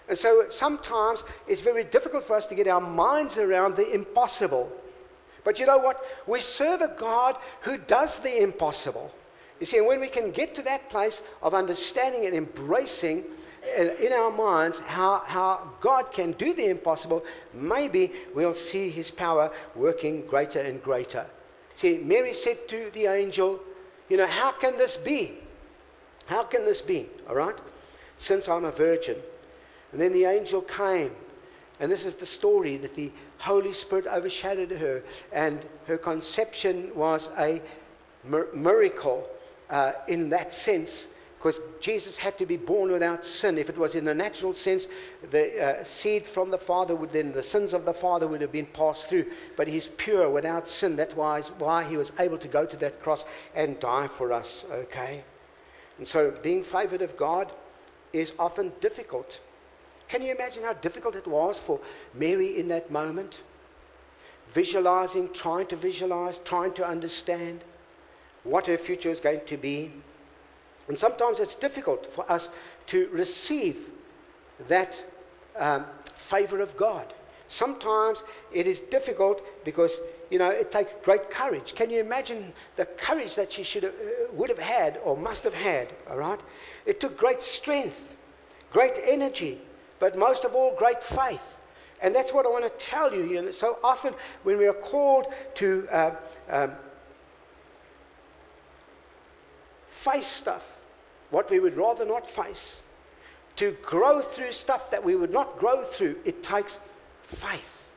And 0.08 0.16
so 0.16 0.46
sometimes 0.48 1.24
it's 1.46 1.62
very 1.62 1.84
difficult 1.84 2.24
for 2.24 2.36
us 2.36 2.46
to 2.46 2.54
get 2.54 2.66
our 2.66 2.80
minds 2.80 3.36
around 3.36 3.76
the 3.76 3.92
impossible. 3.92 4.72
But 5.44 5.58
you 5.58 5.66
know 5.66 5.78
what? 5.78 6.04
We 6.26 6.40
serve 6.40 6.80
a 6.80 6.94
God 6.96 7.36
who 7.62 7.78
does 7.78 8.18
the 8.18 8.42
impossible. 8.42 9.12
You 9.60 9.66
see, 9.66 9.78
and 9.78 9.86
when 9.86 10.00
we 10.00 10.08
can 10.08 10.30
get 10.30 10.54
to 10.54 10.62
that 10.62 10.88
place 10.88 11.20
of 11.42 11.54
understanding 11.54 12.26
and 12.26 12.34
embracing 12.34 13.24
uh, 13.78 13.82
in 13.96 14.12
our 14.12 14.30
minds 14.30 14.78
how, 14.78 15.22
how 15.26 15.70
God 15.80 16.12
can 16.12 16.32
do 16.32 16.54
the 16.54 16.66
impossible, 16.66 17.24
maybe 17.52 18.12
we'll 18.34 18.54
see 18.54 18.88
his 18.88 19.10
power 19.10 19.50
working 19.74 20.24
greater 20.26 20.60
and 20.60 20.82
greater. 20.82 21.26
See, 21.74 21.98
Mary 21.98 22.32
said 22.32 22.68
to 22.68 22.90
the 22.92 23.06
angel, 23.06 23.60
You 24.08 24.16
know, 24.16 24.26
how 24.26 24.52
can 24.52 24.78
this 24.78 24.96
be? 24.96 25.34
How 26.26 26.44
can 26.44 26.64
this 26.64 26.80
be? 26.80 27.08
All 27.28 27.34
right? 27.34 27.56
Since 28.18 28.48
I'm 28.48 28.64
a 28.64 28.70
virgin. 28.70 29.16
And 29.92 30.00
then 30.00 30.12
the 30.12 30.24
angel 30.24 30.60
came. 30.62 31.12
And 31.80 31.90
this 31.90 32.04
is 32.04 32.14
the 32.14 32.26
story 32.26 32.76
that 32.78 32.94
the 32.94 33.12
Holy 33.38 33.72
Spirit 33.72 34.06
overshadowed 34.06 34.72
her, 34.72 35.02
and 35.32 35.64
her 35.86 35.96
conception 35.96 36.90
was 36.94 37.28
a 37.38 37.62
miracle 38.52 39.28
uh, 39.70 39.92
in 40.08 40.30
that 40.30 40.52
sense 40.52 41.06
because 41.38 41.60
Jesus 41.80 42.18
had 42.18 42.36
to 42.38 42.46
be 42.46 42.56
born 42.56 42.90
without 42.90 43.24
sin. 43.24 43.58
If 43.58 43.68
it 43.68 43.78
was 43.78 43.94
in 43.94 44.04
the 44.04 44.14
natural 44.14 44.52
sense, 44.52 44.88
the 45.30 45.80
uh, 45.80 45.84
seed 45.84 46.26
from 46.26 46.50
the 46.50 46.58
Father 46.58 46.96
would 46.96 47.12
then, 47.12 47.30
the 47.30 47.44
sins 47.44 47.72
of 47.72 47.84
the 47.84 47.94
Father 47.94 48.26
would 48.26 48.40
have 48.40 48.50
been 48.50 48.66
passed 48.66 49.08
through. 49.08 49.26
But 49.56 49.68
he's 49.68 49.86
pure 49.86 50.28
without 50.28 50.68
sin. 50.68 50.96
That's 50.96 51.14
why, 51.14 51.42
why 51.58 51.84
he 51.84 51.96
was 51.96 52.10
able 52.18 52.38
to 52.38 52.48
go 52.48 52.66
to 52.66 52.76
that 52.78 53.00
cross 53.00 53.24
and 53.54 53.78
die 53.78 54.08
for 54.08 54.32
us, 54.32 54.66
okay? 54.68 55.22
And 55.98 56.08
so 56.08 56.32
being 56.42 56.64
favored 56.64 57.02
of 57.02 57.16
God 57.16 57.52
is 58.12 58.32
often 58.36 58.72
difficult. 58.80 59.38
Can 60.08 60.22
you 60.22 60.32
imagine 60.32 60.62
how 60.62 60.72
difficult 60.72 61.16
it 61.16 61.26
was 61.26 61.58
for 61.58 61.80
Mary 62.14 62.58
in 62.58 62.68
that 62.68 62.90
moment? 62.90 63.42
Visualizing, 64.50 65.32
trying 65.32 65.66
to 65.66 65.76
visualize, 65.76 66.38
trying 66.38 66.72
to 66.72 66.86
understand 66.86 67.62
what 68.44 68.66
her 68.66 68.78
future 68.78 69.10
is 69.10 69.20
going 69.20 69.42
to 69.46 69.56
be. 69.56 69.90
And 70.88 70.98
sometimes 70.98 71.38
it's 71.38 71.54
difficult 71.54 72.06
for 72.06 72.30
us 72.30 72.48
to 72.86 73.08
receive 73.08 73.90
that 74.68 75.04
um, 75.56 75.84
favor 76.14 76.60
of 76.62 76.76
God. 76.76 77.12
Sometimes 77.48 78.22
it 78.52 78.66
is 78.66 78.80
difficult 78.80 79.42
because, 79.64 80.00
you 80.30 80.38
know, 80.38 80.50
it 80.50 80.70
takes 80.70 80.94
great 81.02 81.30
courage. 81.30 81.74
Can 81.74 81.90
you 81.90 82.00
imagine 82.00 82.52
the 82.76 82.86
courage 82.86 83.34
that 83.36 83.52
she 83.52 83.62
should 83.62 83.82
have, 83.82 83.92
uh, 83.92 84.32
would 84.32 84.48
have 84.48 84.58
had 84.58 84.98
or 85.04 85.16
must 85.16 85.44
have 85.44 85.54
had, 85.54 85.88
all 86.10 86.16
right? 86.16 86.40
It 86.86 87.00
took 87.00 87.16
great 87.16 87.42
strength, 87.42 88.16
great 88.72 88.94
energy, 89.04 89.58
but 89.98 90.16
most 90.16 90.44
of 90.44 90.54
all, 90.54 90.74
great 90.76 91.02
faith. 91.02 91.56
And 92.00 92.14
that's 92.14 92.32
what 92.32 92.46
I 92.46 92.48
want 92.48 92.64
to 92.64 92.84
tell 92.84 93.12
you. 93.12 93.24
you 93.24 93.42
know, 93.42 93.50
so 93.50 93.78
often 93.82 94.14
when 94.44 94.58
we 94.58 94.66
are 94.66 94.72
called 94.72 95.26
to 95.54 95.88
uh, 95.90 96.10
um, 96.48 96.72
face 99.88 100.26
stuff, 100.26 100.80
what 101.30 101.50
we 101.50 101.58
would 101.58 101.76
rather 101.76 102.04
not 102.04 102.26
face, 102.26 102.82
to 103.56 103.76
grow 103.82 104.20
through 104.20 104.52
stuff 104.52 104.90
that 104.92 105.04
we 105.04 105.16
would 105.16 105.32
not 105.32 105.58
grow 105.58 105.82
through, 105.82 106.16
it 106.24 106.42
takes 106.42 106.78
faith 107.22 107.92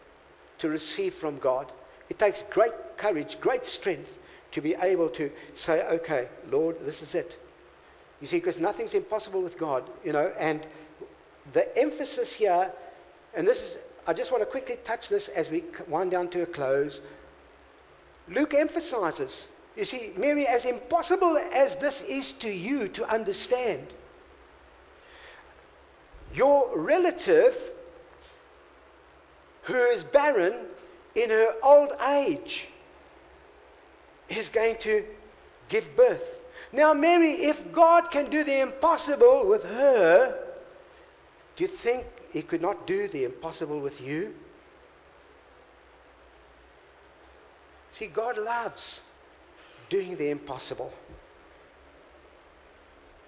to 0.58 0.70
receive 0.70 1.14
from 1.14 1.38
God. 1.38 1.72
It 2.10 2.18
takes 2.18 2.42
great 2.44 2.74
courage, 2.98 3.40
great 3.40 3.66
strength 3.66 4.18
to 4.52 4.62
be 4.62 4.76
able 4.76 5.10
to 5.10 5.32
say, 5.54 5.88
okay, 5.88 6.28
Lord, 6.50 6.78
this 6.84 7.02
is 7.02 7.16
it. 7.16 7.40
You 8.20 8.28
see, 8.28 8.38
because 8.38 8.60
nothing's 8.60 8.94
impossible 8.94 9.42
with 9.42 9.58
God, 9.58 9.84
you 10.04 10.12
know, 10.12 10.34
and 10.38 10.66
the 11.54 11.78
emphasis 11.78 12.34
here, 12.34 12.72
and 13.34 13.48
this 13.48 13.62
is, 13.62 13.78
I 14.08 14.14
just 14.14 14.32
want 14.32 14.42
to 14.42 14.50
quickly 14.50 14.78
touch 14.84 15.10
this 15.10 15.28
as 15.28 15.50
we 15.50 15.64
wind 15.88 16.12
down 16.12 16.30
to 16.30 16.44
a 16.44 16.46
close. 16.46 17.02
Luke 18.28 18.54
emphasizes, 18.54 19.48
you 19.76 19.86
see, 19.86 20.12
Mary, 20.18 20.48
as 20.48 20.66
impossible 20.66 21.38
as 21.38 21.76
this 21.78 22.02
is 22.02 22.34
to 22.34 22.50
you 22.50 22.88
to 22.90 23.06
understand, 23.06 23.88
your 26.34 26.78
relative 26.78 27.72
who 29.64 29.76
is 29.76 30.04
barren 30.04 30.66
in 31.16 31.30
her 31.30 31.56
old 31.64 31.92
age 32.10 32.70
is 34.30 34.50
going 34.50 34.76
to 34.78 35.04
give 35.70 35.96
birth. 35.96 36.42
Now, 36.74 36.94
Mary, 36.94 37.32
if 37.32 37.72
God 37.72 38.12
can 38.12 38.30
do 38.30 38.44
the 38.44 38.62
impossible 38.62 39.46
with 39.46 39.64
her, 39.64 40.41
do 41.62 41.68
you 41.68 41.72
think 41.72 42.08
he 42.34 42.42
could 42.42 42.60
not 42.60 42.88
do 42.88 43.08
the 43.08 43.24
impossible 43.24 43.80
with 43.80 44.02
you? 44.02 44.34
See, 47.92 48.08
God 48.08 48.40
loves 48.40 49.04
doing 49.88 50.16
the 50.16 50.32
impossible 50.32 50.92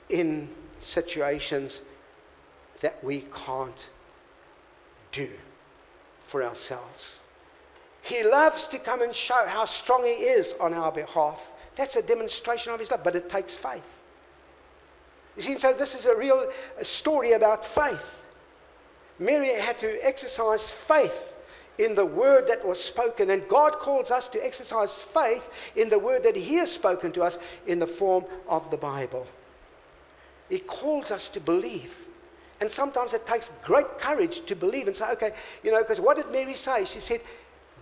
in 0.10 0.50
situations 0.82 1.82
that 2.82 3.04
we 3.04 3.24
can't 3.46 3.88
do 5.12 5.30
for 6.26 6.44
ourselves. 6.44 7.20
He 8.02 8.24
loves 8.24 8.68
to 8.70 8.80
come 8.80 9.04
and 9.04 9.14
show 9.14 9.46
how 9.46 9.66
strong 9.66 10.06
He 10.06 10.10
is 10.10 10.56
on 10.60 10.74
our 10.74 10.92
behalf. 10.92 11.52
That's 11.76 11.98
a 11.98 12.02
demonstration 12.02 12.74
of 12.74 12.80
His 12.80 12.90
love, 12.90 13.04
but 13.04 13.16
it 13.16 13.30
takes 13.30 13.56
faith. 13.56 14.00
You 15.38 15.44
see, 15.44 15.56
so 15.56 15.72
this 15.72 15.94
is 15.94 16.08
a 16.08 16.18
real 16.18 16.52
story 16.82 17.34
about 17.34 17.64
faith. 17.64 18.22
Mary 19.20 19.50
had 19.50 19.78
to 19.80 20.06
exercise 20.06 20.70
faith 20.70 21.36
in 21.78 21.96
the 21.96 22.06
word 22.06 22.48
that 22.48 22.66
was 22.66 22.84
spoken, 22.84 23.30
and 23.30 23.48
God 23.48 23.74
calls 23.74 24.12
us 24.12 24.28
to 24.30 24.46
exercise 24.46 24.96
faith 24.98 25.50
in 25.76 25.90
the 25.90 26.00
word 26.00 26.24
that 26.24 26.36
He 26.36 26.56
has 26.56 26.72
spoken 26.72 27.12
to 27.14 27.24
us 27.24 27.40
in 27.66 27.80
the 27.80 27.88
form 27.88 28.26
of 28.48 28.70
the 28.70 28.78
Bible. 28.78 29.26
He 30.50 30.60
calls 30.60 31.12
us 31.12 31.30
to 31.30 31.40
believe. 31.40 32.08
And 32.62 32.70
sometimes 32.70 33.14
it 33.14 33.26
takes 33.26 33.52
great 33.64 33.98
courage 33.98 34.46
to 34.46 34.56
believe 34.56 34.88
and 34.88 34.96
say, 34.96 35.10
okay, 35.12 35.34
you 35.64 35.72
know, 35.72 35.82
because 35.82 36.00
what 36.00 36.18
did 36.18 36.32
Mary 36.32 36.54
say? 36.54 36.86
She 36.86 37.00
said, 37.00 37.22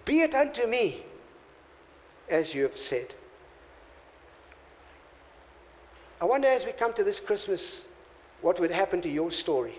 Be 0.05 0.21
it 0.21 0.33
unto 0.33 0.65
me 0.65 1.03
as 2.29 2.55
you 2.55 2.63
have 2.63 2.75
said. 2.75 3.13
I 6.19 6.25
wonder 6.25 6.47
as 6.47 6.65
we 6.65 6.71
come 6.71 6.93
to 6.93 7.03
this 7.03 7.19
Christmas, 7.19 7.81
what 8.41 8.59
would 8.59 8.71
happen 8.71 9.01
to 9.01 9.09
your 9.09 9.31
story? 9.31 9.77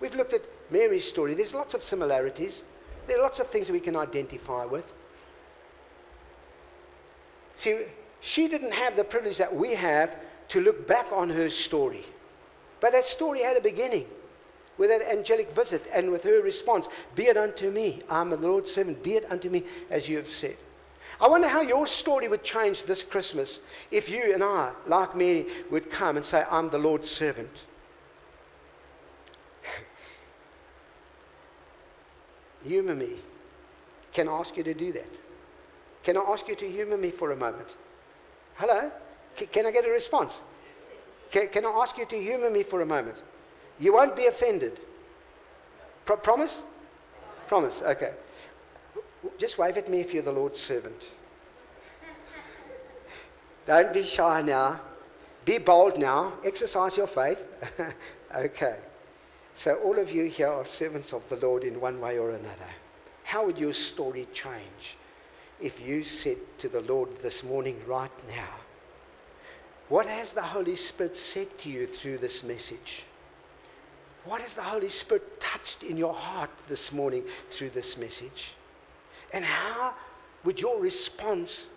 We've 0.00 0.14
looked 0.14 0.32
at 0.32 0.42
Mary's 0.70 1.08
story. 1.08 1.34
There's 1.34 1.54
lots 1.54 1.74
of 1.74 1.82
similarities. 1.82 2.62
There 3.06 3.18
are 3.18 3.22
lots 3.22 3.40
of 3.40 3.46
things 3.46 3.66
that 3.68 3.72
we 3.72 3.80
can 3.80 3.96
identify 3.96 4.64
with. 4.64 4.92
See, 7.56 7.82
she 8.20 8.48
didn't 8.48 8.74
have 8.74 8.96
the 8.96 9.04
privilege 9.04 9.38
that 9.38 9.54
we 9.54 9.74
have 9.74 10.16
to 10.48 10.60
look 10.60 10.86
back 10.86 11.06
on 11.12 11.30
her 11.30 11.48
story. 11.50 12.04
But 12.80 12.92
that 12.92 13.04
story 13.04 13.42
had 13.42 13.56
a 13.56 13.60
beginning 13.60 14.06
with 14.78 14.90
that 14.90 15.10
angelic 15.10 15.50
visit 15.52 15.86
and 15.92 16.10
with 16.10 16.24
her 16.24 16.42
response 16.42 16.88
Be 17.14 17.24
it 17.24 17.36
unto 17.36 17.70
me, 17.70 18.02
I'm 18.10 18.30
the 18.30 18.36
Lord's 18.36 18.72
servant, 18.72 19.02
be 19.02 19.14
it 19.14 19.30
unto 19.30 19.48
me 19.48 19.64
as 19.90 20.08
you 20.08 20.16
have 20.18 20.28
said. 20.28 20.56
I 21.20 21.28
wonder 21.28 21.48
how 21.48 21.62
your 21.62 21.86
story 21.86 22.28
would 22.28 22.44
change 22.44 22.82
this 22.82 23.02
Christmas 23.02 23.60
if 23.90 24.10
you 24.10 24.34
and 24.34 24.44
I, 24.44 24.72
like 24.86 25.16
me, 25.16 25.46
would 25.70 25.90
come 25.90 26.16
and 26.16 26.26
say, 26.26 26.44
I'm 26.50 26.68
the 26.68 26.78
Lord's 26.78 27.10
servant. 27.10 27.64
Humor 32.66 32.94
me. 32.94 33.10
Can 34.12 34.28
I 34.28 34.32
ask 34.32 34.56
you 34.56 34.64
to 34.64 34.74
do 34.74 34.92
that? 34.92 35.18
Can 36.02 36.16
I 36.16 36.20
ask 36.20 36.46
you 36.48 36.56
to 36.56 36.70
humor 36.70 36.96
me 36.96 37.10
for 37.10 37.32
a 37.32 37.36
moment? 37.36 37.76
Hello? 38.54 38.90
C- 39.36 39.46
can 39.46 39.66
I 39.66 39.70
get 39.70 39.84
a 39.84 39.90
response? 39.90 40.38
Can, 41.30 41.48
can 41.48 41.66
I 41.66 41.70
ask 41.70 41.98
you 41.98 42.06
to 42.06 42.16
humor 42.16 42.50
me 42.50 42.62
for 42.62 42.80
a 42.80 42.86
moment? 42.86 43.22
You 43.78 43.92
won't 43.94 44.16
be 44.16 44.26
offended. 44.26 44.80
Pro- 46.04 46.16
promise? 46.16 46.62
Promise, 47.46 47.82
okay. 47.82 48.12
Just 49.38 49.58
wave 49.58 49.76
at 49.76 49.90
me 49.90 50.00
if 50.00 50.14
you're 50.14 50.22
the 50.22 50.32
Lord's 50.32 50.60
servant. 50.60 51.06
Don't 53.66 53.92
be 53.92 54.04
shy 54.04 54.42
now. 54.42 54.80
Be 55.44 55.58
bold 55.58 55.98
now. 55.98 56.34
Exercise 56.44 56.96
your 56.96 57.06
faith. 57.06 57.44
okay. 58.34 58.76
So, 59.56 59.76
all 59.76 59.98
of 59.98 60.12
you 60.12 60.26
here 60.26 60.48
are 60.48 60.66
servants 60.66 61.14
of 61.14 61.26
the 61.30 61.36
Lord 61.36 61.64
in 61.64 61.80
one 61.80 61.98
way 61.98 62.18
or 62.18 62.30
another. 62.30 62.68
How 63.24 63.46
would 63.46 63.58
your 63.58 63.72
story 63.72 64.28
change 64.34 64.98
if 65.60 65.80
you 65.84 66.02
said 66.02 66.36
to 66.58 66.68
the 66.68 66.82
Lord 66.82 67.18
this 67.20 67.42
morning, 67.42 67.80
right 67.86 68.10
now, 68.28 68.54
what 69.88 70.04
has 70.04 70.34
the 70.34 70.42
Holy 70.42 70.76
Spirit 70.76 71.16
said 71.16 71.58
to 71.60 71.70
you 71.70 71.86
through 71.86 72.18
this 72.18 72.44
message? 72.44 73.04
What 74.26 74.42
has 74.42 74.54
the 74.54 74.62
Holy 74.62 74.90
Spirit 74.90 75.40
touched 75.40 75.82
in 75.82 75.96
your 75.96 76.12
heart 76.12 76.50
this 76.68 76.92
morning 76.92 77.24
through 77.48 77.70
this 77.70 77.96
message? 77.96 78.52
And 79.32 79.42
how 79.42 79.94
would 80.44 80.60
your 80.60 80.78
response, 80.78 81.68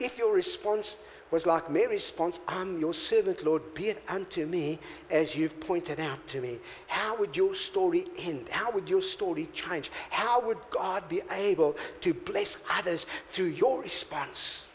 if 0.00 0.16
your 0.16 0.32
response 0.32 0.96
was 1.36 1.44
like 1.44 1.70
Mary's 1.70 1.90
response, 1.90 2.40
I'm 2.48 2.80
your 2.80 2.94
servant, 2.94 3.44
Lord, 3.44 3.74
be 3.74 3.90
it 3.90 4.02
unto 4.08 4.46
me 4.46 4.78
as 5.10 5.36
you've 5.36 5.60
pointed 5.60 6.00
out 6.00 6.26
to 6.28 6.40
me. 6.40 6.56
How 6.86 7.14
would 7.18 7.36
your 7.36 7.54
story 7.54 8.06
end? 8.16 8.48
How 8.48 8.70
would 8.70 8.88
your 8.88 9.02
story 9.02 9.46
change? 9.52 9.90
How 10.08 10.40
would 10.40 10.56
God 10.70 11.06
be 11.10 11.20
able 11.30 11.76
to 12.00 12.14
bless 12.14 12.64
others 12.72 13.04
through 13.26 13.48
your 13.48 13.82
response? 13.82 14.66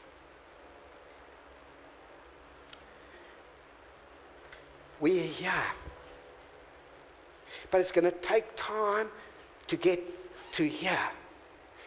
We 4.99 5.20
are 5.20 5.24
here 5.24 5.51
But 7.72 7.82
it's 7.82 7.91
going 7.91 8.05
to 8.05 8.12
take 8.12 8.45
time 8.55 9.07
to 9.66 9.76
get 9.76 9.99
to 10.51 10.70
here. 10.70 11.09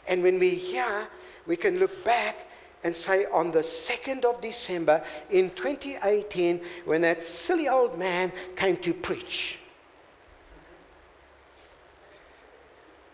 And 0.08 0.24
when 0.24 0.40
we're 0.40 0.50
here, 0.50 1.06
we 1.46 1.54
can 1.54 1.78
look 1.78 2.04
back 2.04 2.48
and 2.84 2.94
say 2.94 3.24
on 3.32 3.50
the 3.50 3.60
2nd 3.60 4.24
of 4.24 4.40
December 4.42 5.02
in 5.30 5.50
2018, 5.50 6.60
when 6.84 7.00
that 7.00 7.22
silly 7.22 7.68
old 7.68 7.98
man 7.98 8.30
came 8.54 8.76
to 8.76 8.92
preach. 8.92 9.58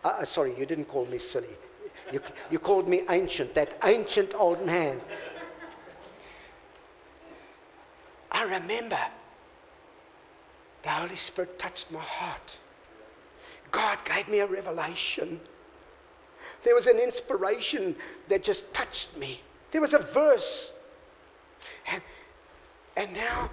Uh, 0.04 0.08
uh, 0.08 0.24
sorry, 0.24 0.58
you 0.58 0.66
didn't 0.66 0.86
call 0.86 1.06
me 1.06 1.18
silly. 1.18 1.56
You, 2.12 2.20
you 2.50 2.58
called 2.58 2.88
me 2.88 3.02
ancient, 3.08 3.54
that 3.54 3.78
ancient 3.84 4.34
old 4.34 4.66
man. 4.66 5.00
I 8.32 8.42
remember 8.42 8.98
the 10.82 10.88
Holy 10.88 11.16
Spirit 11.16 11.58
touched 11.58 11.92
my 11.92 12.00
heart. 12.00 12.56
God 13.70 13.98
gave 14.04 14.28
me 14.28 14.40
a 14.40 14.46
revelation. 14.46 15.40
There 16.64 16.74
was 16.74 16.86
an 16.86 16.98
inspiration 16.98 17.94
that 18.28 18.42
just 18.42 18.72
touched 18.74 19.16
me. 19.16 19.40
There 19.70 19.80
was 19.80 19.94
a 19.94 19.98
verse. 19.98 20.72
And, 21.90 22.02
and 22.96 23.14
now, 23.14 23.50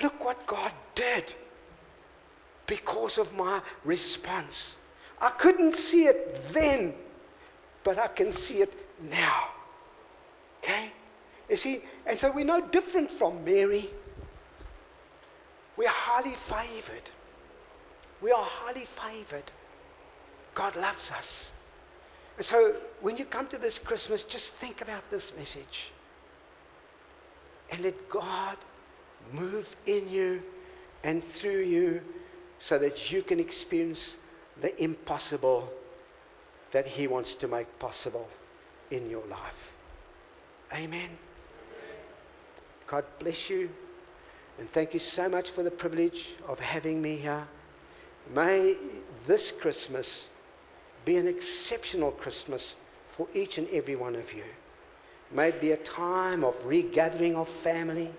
look 0.00 0.24
what 0.24 0.46
God 0.46 0.72
did 0.94 1.34
because 2.66 3.18
of 3.18 3.36
my 3.36 3.60
response. 3.84 4.76
I 5.20 5.30
couldn't 5.30 5.76
see 5.76 6.04
it 6.04 6.40
then, 6.52 6.94
but 7.82 7.98
I 7.98 8.06
can 8.06 8.32
see 8.32 8.62
it 8.62 8.72
now. 9.02 9.48
Okay? 10.62 10.92
You 11.48 11.56
see, 11.56 11.82
and 12.06 12.18
so 12.18 12.30
we're 12.30 12.44
no 12.44 12.60
different 12.60 13.10
from 13.10 13.44
Mary. 13.44 13.90
We 15.76 15.86
are 15.86 15.92
highly 15.92 16.34
favored. 16.34 17.10
We 18.20 18.30
are 18.30 18.44
highly 18.44 18.84
favored. 18.84 19.50
God 20.54 20.76
loves 20.76 21.10
us. 21.10 21.52
So 22.38 22.74
when 23.00 23.16
you 23.16 23.24
come 23.24 23.46
to 23.48 23.58
this 23.58 23.78
Christmas, 23.78 24.22
just 24.22 24.54
think 24.54 24.80
about 24.80 25.10
this 25.10 25.36
message. 25.36 25.92
And 27.70 27.82
let 27.82 28.08
God 28.08 28.56
move 29.32 29.76
in 29.86 30.08
you 30.08 30.42
and 31.04 31.22
through 31.22 31.62
you 31.62 32.02
so 32.58 32.78
that 32.78 33.10
you 33.10 33.22
can 33.22 33.40
experience 33.40 34.16
the 34.60 34.82
impossible 34.82 35.70
that 36.72 36.86
He 36.86 37.06
wants 37.06 37.34
to 37.36 37.48
make 37.48 37.78
possible 37.78 38.28
in 38.90 39.10
your 39.10 39.26
life. 39.26 39.74
Amen. 40.72 41.10
God 42.86 43.04
bless 43.18 43.50
you. 43.50 43.70
And 44.58 44.68
thank 44.68 44.92
you 44.94 45.00
so 45.00 45.28
much 45.28 45.50
for 45.50 45.62
the 45.62 45.70
privilege 45.70 46.34
of 46.46 46.60
having 46.60 47.00
me 47.00 47.16
here. 47.16 47.46
May 48.34 48.76
this 49.26 49.52
Christmas 49.52 50.28
be 51.04 51.16
an 51.16 51.26
exceptional 51.26 52.10
Christmas 52.10 52.74
for 53.08 53.26
each 53.34 53.58
and 53.58 53.68
every 53.70 53.96
one 53.96 54.14
of 54.14 54.32
you. 54.32 54.44
May 55.32 55.48
it 55.48 55.60
be 55.60 55.72
a 55.72 55.76
time 55.76 56.44
of 56.44 56.54
regathering 56.64 57.36
of 57.36 57.48
family. 57.48 58.10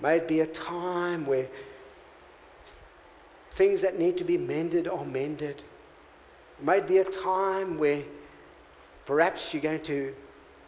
May 0.00 0.18
it 0.18 0.28
be 0.28 0.40
a 0.40 0.46
time 0.46 1.26
where 1.26 1.48
things 3.50 3.80
that 3.80 3.98
need 3.98 4.16
to 4.18 4.24
be 4.24 4.38
mended 4.38 4.86
are 4.86 5.04
mended. 5.04 5.62
May 6.60 6.78
it 6.78 6.86
be 6.86 6.98
a 6.98 7.04
time 7.04 7.78
where 7.78 8.02
perhaps 9.06 9.52
you're 9.52 9.62
going 9.62 9.82
to 9.82 10.14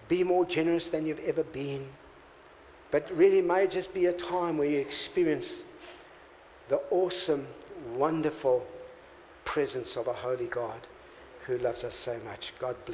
be 0.08 0.24
more 0.24 0.44
generous 0.44 0.88
than 0.88 1.06
you've 1.06 1.20
ever 1.20 1.44
been. 1.44 1.86
But 2.90 3.08
really, 3.16 3.40
may 3.40 3.64
it 3.64 3.70
just 3.70 3.94
be 3.94 4.06
a 4.06 4.12
time 4.12 4.58
where 4.58 4.68
you 4.68 4.78
experience 4.78 5.62
the 6.68 6.80
awesome, 6.90 7.46
wonderful 7.94 8.66
presence 9.44 9.96
of 9.96 10.08
a 10.08 10.12
holy 10.12 10.46
God 10.46 10.80
who 11.50 11.58
loves 11.58 11.82
us 11.82 11.94
so 11.94 12.16
much. 12.24 12.52
God 12.58 12.76
bless. 12.84 12.88